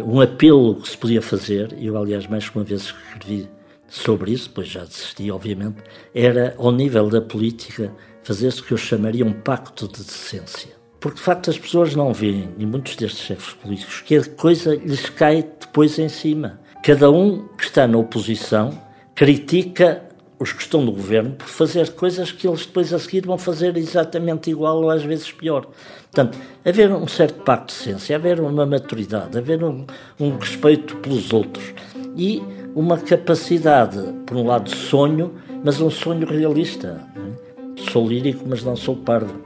um 0.05 0.21
apelo 0.21 0.75
que 0.75 0.89
se 0.89 0.97
podia 0.97 1.21
fazer, 1.21 1.75
eu 1.81 1.97
aliás 1.97 2.27
mais 2.27 2.47
que 2.47 2.55
uma 2.55 2.63
vez 2.63 2.83
escrevi 2.83 3.49
sobre 3.87 4.31
isso, 4.31 4.51
pois 4.53 4.67
já 4.67 4.85
desisti 4.85 5.31
obviamente, 5.31 5.81
era 6.13 6.53
ao 6.57 6.71
nível 6.71 7.09
da 7.09 7.21
política 7.21 7.91
fazer-se 8.23 8.61
o 8.61 8.63
que 8.63 8.71
eu 8.71 8.77
chamaria 8.77 9.25
um 9.25 9.33
pacto 9.33 9.87
de 9.87 10.03
decência. 10.03 10.78
Porque 10.99 11.17
de 11.17 11.23
facto 11.23 11.49
as 11.49 11.57
pessoas 11.57 11.95
não 11.95 12.13
veem, 12.13 12.49
e 12.57 12.65
muitos 12.65 12.95
destes 12.95 13.21
chefes 13.21 13.53
políticos, 13.53 14.01
que 14.01 14.17
a 14.17 14.25
coisa 14.25 14.75
lhes 14.75 15.09
cai 15.09 15.43
depois 15.59 15.97
em 15.97 16.09
cima. 16.09 16.59
Cada 16.83 17.09
um 17.09 17.47
que 17.57 17.63
está 17.63 17.87
na 17.87 17.97
oposição 17.97 18.77
critica 19.15 20.09
os 20.39 20.53
que 20.53 20.61
estão 20.61 20.81
no 20.81 20.93
governo 20.93 21.31
por 21.31 21.47
fazer 21.47 21.91
coisas 21.91 22.31
que 22.31 22.47
eles 22.47 22.65
depois 22.65 22.93
a 22.93 22.99
seguir 22.99 23.25
vão 23.25 23.37
fazer 23.37 23.75
exatamente 23.75 24.49
igual 24.49 24.81
ou 24.81 24.89
às 24.89 25.03
vezes 25.03 25.29
pior. 25.31 25.67
Portanto, 26.11 26.37
haver 26.63 26.89
um 26.91 27.07
certo 27.07 27.43
pacto 27.43 27.73
de 27.73 27.73
ciência, 27.73 28.15
haver 28.15 28.39
uma 28.39 28.65
maturidade, 28.65 29.37
haver 29.37 29.61
um, 29.63 29.85
um 30.17 30.37
respeito 30.37 30.95
pelos 30.97 31.33
outros 31.33 31.73
e 32.15 32.41
uma 32.73 32.97
capacidade, 32.97 34.01
por 34.25 34.37
um 34.37 34.47
lado, 34.47 34.69
de 34.69 34.75
sonho, 34.75 35.35
mas 35.63 35.81
um 35.81 35.89
sonho 35.89 36.25
realista. 36.25 37.05
É? 37.15 37.48
Sou 37.91 38.07
lírico, 38.07 38.43
mas 38.47 38.63
não 38.63 38.75
sou 38.75 38.95
parvo. 38.95 39.41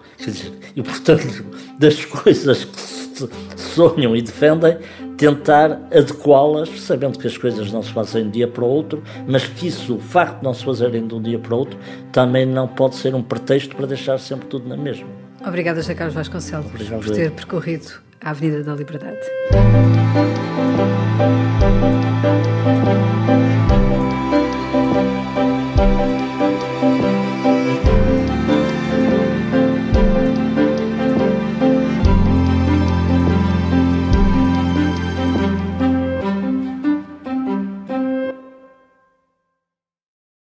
E, 0.76 0.82
portanto, 0.82 1.46
das 1.80 2.06
coisas 2.06 2.66
que 2.66 2.82
se 2.82 3.30
sonham 3.76 4.16
e 4.16 4.22
defendem, 4.22 4.78
tentar 5.18 5.72
adequá-las, 5.92 6.70
sabendo 6.82 7.18
que 7.20 7.28
as 7.28 7.38
coisas 7.38 7.72
não 7.72 7.84
se 7.84 7.92
fazem 7.92 8.24
de 8.24 8.28
um 8.28 8.32
dia 8.32 8.48
para 8.48 8.64
o 8.64 8.68
outro, 8.68 9.04
mas 9.28 9.46
que 9.46 9.68
isso, 9.68 9.96
o 9.96 10.00
facto 10.00 10.40
de 10.40 10.44
não 10.44 10.54
se 10.54 10.64
fazerem 10.64 11.08
de 11.08 11.14
um 11.14 11.22
dia 11.22 11.40
para 11.40 11.54
o 11.54 11.60
outro, 11.60 11.78
também 12.12 12.46
não 12.46 12.68
pode 12.68 12.96
ser 12.96 13.14
um 13.16 13.22
pretexto 13.22 13.76
para 13.76 13.86
deixar 13.86 14.18
sempre 14.20 14.48
tudo 14.48 14.68
na 14.68 14.78
mesma. 14.78 15.08
Obrigada, 15.46 15.82
José 15.82 15.94
Carlos 15.94 16.16
Vasconcelos, 16.16 16.68
Obrigado. 16.68 17.02
por 17.02 17.14
ter 17.14 17.32
percorrido 17.32 17.94
a 18.22 18.32
Avenida 18.32 18.64
da 18.64 18.74
Liberdade. 18.74 19.20